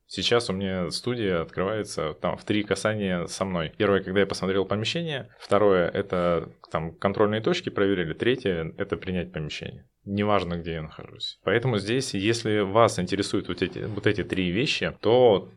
Сейчас 0.07 0.49
у 0.49 0.53
меня 0.53 0.89
студия 0.91 1.41
открывается 1.41 2.13
там 2.13 2.37
в 2.37 2.43
три 2.43 2.63
касания 2.63 3.25
со 3.25 3.45
мной. 3.45 3.71
Первое, 3.77 4.03
когда 4.03 4.19
я 4.19 4.25
посмотрел 4.25 4.65
помещение. 4.65 5.29
Второе, 5.39 5.89
это 5.89 6.49
там 6.71 6.93
контрольные 6.93 7.41
точки 7.41 7.69
проверили. 7.69 8.13
Третье, 8.13 8.73
это 8.77 8.97
принять 8.97 9.31
помещение. 9.31 9.87
Неважно, 10.05 10.55
где 10.55 10.73
я 10.73 10.81
нахожусь. 10.81 11.39
Поэтому 11.43 11.77
здесь, 11.77 12.13
если 12.13 12.59
вас 12.59 12.99
интересуют 12.99 13.47
вот 13.47 13.61
эти, 13.61 13.79
вот 13.79 14.05
эти 14.05 14.23
три 14.23 14.51
вещи, 14.51 14.95
то 15.01 15.49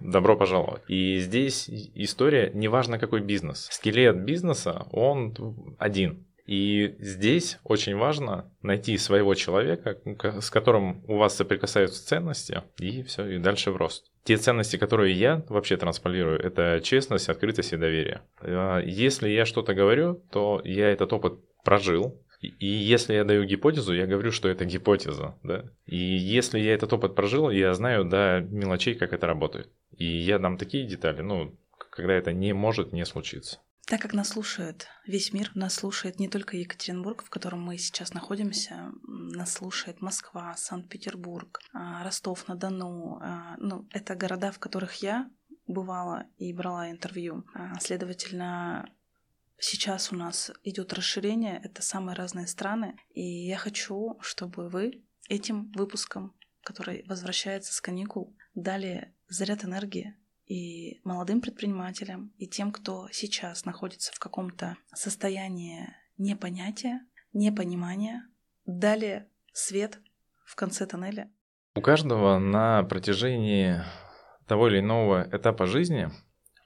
Добро 0.00 0.36
пожаловать. 0.36 0.82
И 0.88 1.18
здесь 1.18 1.68
история, 1.94 2.50
неважно 2.52 2.98
какой 2.98 3.20
бизнес. 3.20 3.68
Скелет 3.70 4.24
бизнеса, 4.24 4.86
он 4.90 5.34
один. 5.78 6.26
И 6.46 6.94
здесь 6.98 7.58
очень 7.64 7.96
важно 7.96 8.50
найти 8.60 8.98
своего 8.98 9.34
человека, 9.34 9.98
с 10.40 10.50
которым 10.50 11.02
у 11.08 11.16
вас 11.16 11.36
соприкасаются 11.36 12.06
ценности, 12.06 12.62
и 12.78 13.02
все, 13.02 13.26
и 13.26 13.38
дальше 13.38 13.70
в 13.70 13.76
рост. 13.76 14.10
Те 14.24 14.36
ценности, 14.36 14.76
которые 14.76 15.14
я 15.14 15.42
вообще 15.48 15.76
трансполирую, 15.76 16.38
это 16.38 16.80
честность, 16.82 17.28
открытость 17.28 17.72
и 17.72 17.78
доверие. 17.78 18.22
А 18.40 18.80
если 18.80 19.28
я 19.30 19.46
что-то 19.46 19.74
говорю, 19.74 20.22
то 20.30 20.60
я 20.64 20.90
этот 20.90 21.12
опыт 21.12 21.34
прожил, 21.64 22.20
и 22.40 22.66
если 22.66 23.14
я 23.14 23.24
даю 23.24 23.44
гипотезу, 23.44 23.94
я 23.94 24.06
говорю, 24.06 24.30
что 24.30 24.48
это 24.48 24.66
гипотеза, 24.66 25.34
да. 25.42 25.64
И 25.86 25.96
если 25.96 26.58
я 26.58 26.74
этот 26.74 26.92
опыт 26.92 27.14
прожил, 27.14 27.48
я 27.48 27.72
знаю 27.72 28.04
до 28.04 28.40
мелочей, 28.40 28.94
как 28.94 29.14
это 29.14 29.26
работает. 29.26 29.70
И 29.96 30.04
я 30.04 30.38
дам 30.38 30.58
такие 30.58 30.86
детали, 30.86 31.22
ну, 31.22 31.56
когда 31.90 32.12
это 32.12 32.32
не 32.32 32.52
может 32.52 32.92
не 32.92 33.06
случиться. 33.06 33.60
Так 33.86 34.00
как 34.00 34.14
нас 34.14 34.28
слушает 34.28 34.88
весь 35.06 35.34
мир, 35.34 35.50
нас 35.54 35.74
слушает 35.74 36.18
не 36.18 36.28
только 36.28 36.56
Екатеринбург, 36.56 37.22
в 37.22 37.28
котором 37.28 37.62
мы 37.62 37.76
сейчас 37.76 38.14
находимся, 38.14 38.92
нас 39.02 39.52
слушает 39.52 40.00
Москва, 40.00 40.56
Санкт-Петербург, 40.56 41.60
а, 41.74 42.02
Ростов-на-Дону. 42.02 43.18
А, 43.20 43.56
ну, 43.58 43.86
это 43.90 44.14
города, 44.14 44.52
в 44.52 44.58
которых 44.58 44.94
я 45.02 45.30
бывала 45.66 46.26
и 46.38 46.54
брала 46.54 46.90
интервью. 46.90 47.44
А, 47.54 47.78
следовательно, 47.78 48.90
сейчас 49.58 50.12
у 50.12 50.16
нас 50.16 50.50
идет 50.62 50.94
расширение, 50.94 51.60
это 51.62 51.82
самые 51.82 52.16
разные 52.16 52.46
страны, 52.46 52.96
и 53.10 53.22
я 53.46 53.58
хочу, 53.58 54.16
чтобы 54.22 54.70
вы 54.70 55.04
этим 55.28 55.70
выпуском, 55.72 56.34
который 56.62 57.04
возвращается 57.06 57.74
с 57.74 57.82
каникул, 57.82 58.34
дали 58.54 59.14
заряд 59.28 59.64
энергии 59.64 60.16
и 60.46 61.00
молодым 61.04 61.40
предпринимателям, 61.40 62.32
и 62.36 62.46
тем, 62.46 62.72
кто 62.72 63.08
сейчас 63.12 63.64
находится 63.64 64.12
в 64.12 64.18
каком-то 64.18 64.76
состоянии 64.94 65.88
непонятия, 66.18 67.00
непонимания, 67.32 68.28
дали 68.66 69.26
свет 69.52 69.98
в 70.44 70.54
конце 70.54 70.86
тоннеля. 70.86 71.30
У 71.74 71.80
каждого 71.80 72.38
на 72.38 72.82
протяжении 72.84 73.82
того 74.46 74.68
или 74.68 74.80
иного 74.80 75.26
этапа 75.32 75.66
жизни 75.66 76.10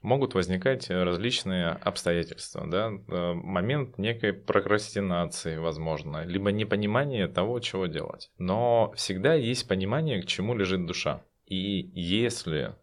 могут 0.02 0.34
возникать 0.34 0.90
различные 0.90 1.68
обстоятельства, 1.68 2.66
да, 2.66 2.90
э, 2.90 3.32
момент 3.34 3.98
некой 3.98 4.32
прокрастинации, 4.32 5.56
возможно, 5.56 6.24
либо 6.24 6.52
непонимание 6.52 7.26
того, 7.26 7.58
чего 7.60 7.86
делать. 7.86 8.30
Но 8.38 8.92
всегда 8.96 9.34
есть 9.34 9.66
понимание, 9.66 10.22
к 10.22 10.26
чему 10.26 10.54
лежит 10.54 10.86
душа. 10.86 11.24
И 11.46 11.90
если 11.94 12.76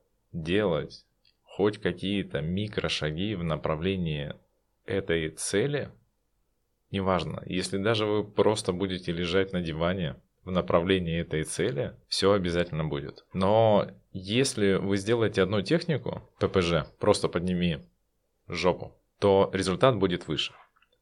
делать 0.43 1.05
хоть 1.43 1.77
какие-то 1.77 2.41
микрошаги 2.41 3.35
в 3.35 3.43
направлении 3.43 4.33
этой 4.85 5.29
цели, 5.29 5.89
неважно. 6.91 7.41
Если 7.45 7.77
даже 7.77 8.05
вы 8.05 8.23
просто 8.23 8.73
будете 8.73 9.11
лежать 9.11 9.53
на 9.53 9.61
диване 9.61 10.17
в 10.43 10.51
направлении 10.51 11.19
этой 11.19 11.43
цели, 11.43 11.95
все 12.07 12.33
обязательно 12.33 12.83
будет. 12.83 13.25
Но 13.33 13.87
если 14.11 14.73
вы 14.73 14.97
сделаете 14.97 15.41
одну 15.41 15.61
технику, 15.61 16.29
ППЖ, 16.39 16.87
просто 16.99 17.29
подними 17.29 17.79
жопу, 18.47 18.93
то 19.19 19.49
результат 19.53 19.97
будет 19.97 20.27
выше. 20.27 20.53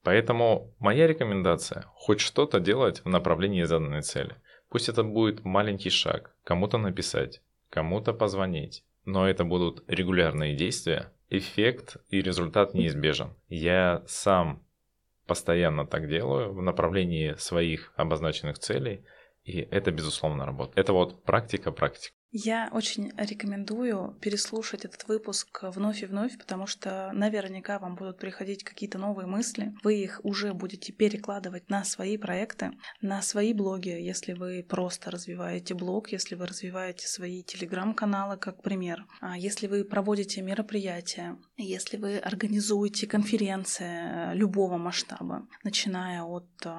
Поэтому 0.03 0.73
моя 0.79 1.07
рекомендация– 1.07 1.86
хоть 1.95 2.19
что-то 2.19 2.59
делать 2.59 3.01
в 3.03 3.09
направлении 3.09 3.63
заданной 3.63 4.01
цели. 4.01 4.36
Пусть 4.69 4.89
это 4.89 5.03
будет 5.03 5.45
маленький 5.45 5.89
шаг, 5.89 6.36
кому-то 6.43 6.77
написать, 6.77 7.41
кому-то 7.69 8.13
позвонить, 8.13 8.84
но 9.05 9.27
это 9.27 9.43
будут 9.43 9.83
регулярные 9.87 10.55
действия, 10.55 11.11
эффект 11.29 11.97
и 12.09 12.21
результат 12.21 12.73
неизбежен. 12.73 13.35
Я 13.47 14.03
сам 14.07 14.63
постоянно 15.25 15.85
так 15.85 16.09
делаю 16.09 16.53
в 16.53 16.61
направлении 16.61 17.33
своих 17.35 17.93
обозначенных 17.95 18.59
целей, 18.59 19.05
и 19.43 19.59
это, 19.59 19.91
безусловно, 19.91 20.45
работает. 20.45 20.77
Это 20.77 20.93
вот 20.93 21.23
практика-практика. 21.23 22.15
Я 22.36 22.69
очень 22.71 23.11
рекомендую 23.15 24.17
переслушать 24.19 24.86
этот 24.86 25.07
выпуск 25.07 25.59
вновь 25.61 26.01
и 26.01 26.07
вновь, 26.07 26.36
потому 26.39 26.65
что 26.65 27.11
наверняка 27.13 27.77
вам 27.77 27.95
будут 27.95 28.17
приходить 28.17 28.63
какие-то 28.63 28.97
новые 28.97 29.27
мысли. 29.27 29.71
Вы 29.84 30.01
их 30.01 30.19
уже 30.23 30.55
будете 30.55 30.91
перекладывать 30.93 31.69
на 31.69 31.84
свои 31.84 32.17
проекты, 32.17 32.71
на 33.01 33.21
свои 33.21 33.53
блоги, 33.53 33.89
если 33.89 34.34
вы 34.34 34.65
просто 34.67 35.11
развиваете 35.11 35.75
блог, 35.75 36.11
если 36.11 36.34
вы 36.34 36.47
развиваете 36.47 37.07
свои 37.07 37.43
телеграм-каналы, 37.43 38.38
как 38.38 38.63
пример, 38.63 39.05
а 39.21 39.38
если 39.38 39.67
вы 39.67 39.86
проводите 39.86 40.41
мероприятия, 40.41 41.38
если 41.57 41.97
вы 41.97 42.17
организуете 42.17 43.07
конференции 43.07 44.33
любого 44.33 44.77
масштаба, 44.77 45.47
начиная 45.63 46.23
от 46.23 46.49
э, 46.65 46.71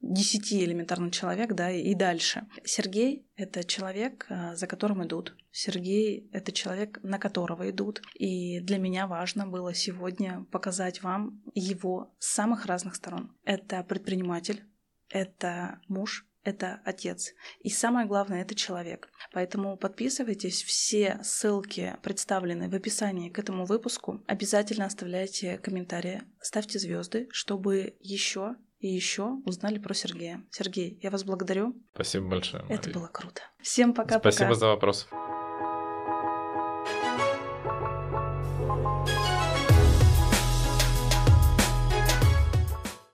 10 0.00 0.52
элементарно 0.54 1.10
человек, 1.10 1.54
да, 1.54 1.70
и 1.70 1.94
дальше. 1.94 2.46
Сергей— 2.64 3.26
это 3.36 3.64
человек, 3.64 4.26
а, 4.28 4.56
за 4.56 4.66
которым 4.66 5.04
идут. 5.04 5.36
Сергей— 5.52 6.28
это 6.32 6.50
человек, 6.52 6.98
на 7.02 7.18
которого 7.18 7.70
идут. 7.70 8.02
И 8.14 8.60
для 8.60 8.78
меня 8.78 9.06
важно 9.06 9.46
было 9.46 9.72
сегодня 9.74 10.46
показать 10.50 11.02
вам 11.02 11.42
его 11.54 12.14
с 12.18 12.32
самых 12.34 12.66
разных 12.66 12.96
сторон. 12.96 13.36
Это 13.44 13.82
предприниматель, 13.84 14.64
это 15.08 15.80
муж, 15.88 16.26
это 16.44 16.80
отец. 16.84 17.32
И 17.60 17.70
самое 17.70 18.06
главное, 18.06 18.42
это 18.42 18.54
человек. 18.54 19.08
Поэтому 19.32 19.76
подписывайтесь. 19.76 20.62
Все 20.62 21.18
ссылки 21.22 21.96
представлены 22.02 22.68
в 22.68 22.74
описании 22.74 23.30
к 23.30 23.38
этому 23.38 23.64
выпуску. 23.64 24.22
Обязательно 24.26 24.86
оставляйте 24.86 25.58
комментарии, 25.58 26.22
ставьте 26.40 26.78
звезды, 26.78 27.28
чтобы 27.30 27.96
еще 28.00 28.56
и 28.80 28.88
еще 28.88 29.36
узнали 29.44 29.78
про 29.78 29.94
Сергея. 29.94 30.44
Сергей, 30.50 30.98
я 31.02 31.10
вас 31.10 31.24
благодарю. 31.24 31.76
Спасибо 31.94 32.28
большое. 32.28 32.64
Это 32.68 32.90
было 32.90 33.06
круто. 33.06 33.42
Всем 33.60 33.94
пока-пока. 33.94 34.32
Спасибо 34.32 34.54
за 34.54 34.66
вопрос. 34.66 35.08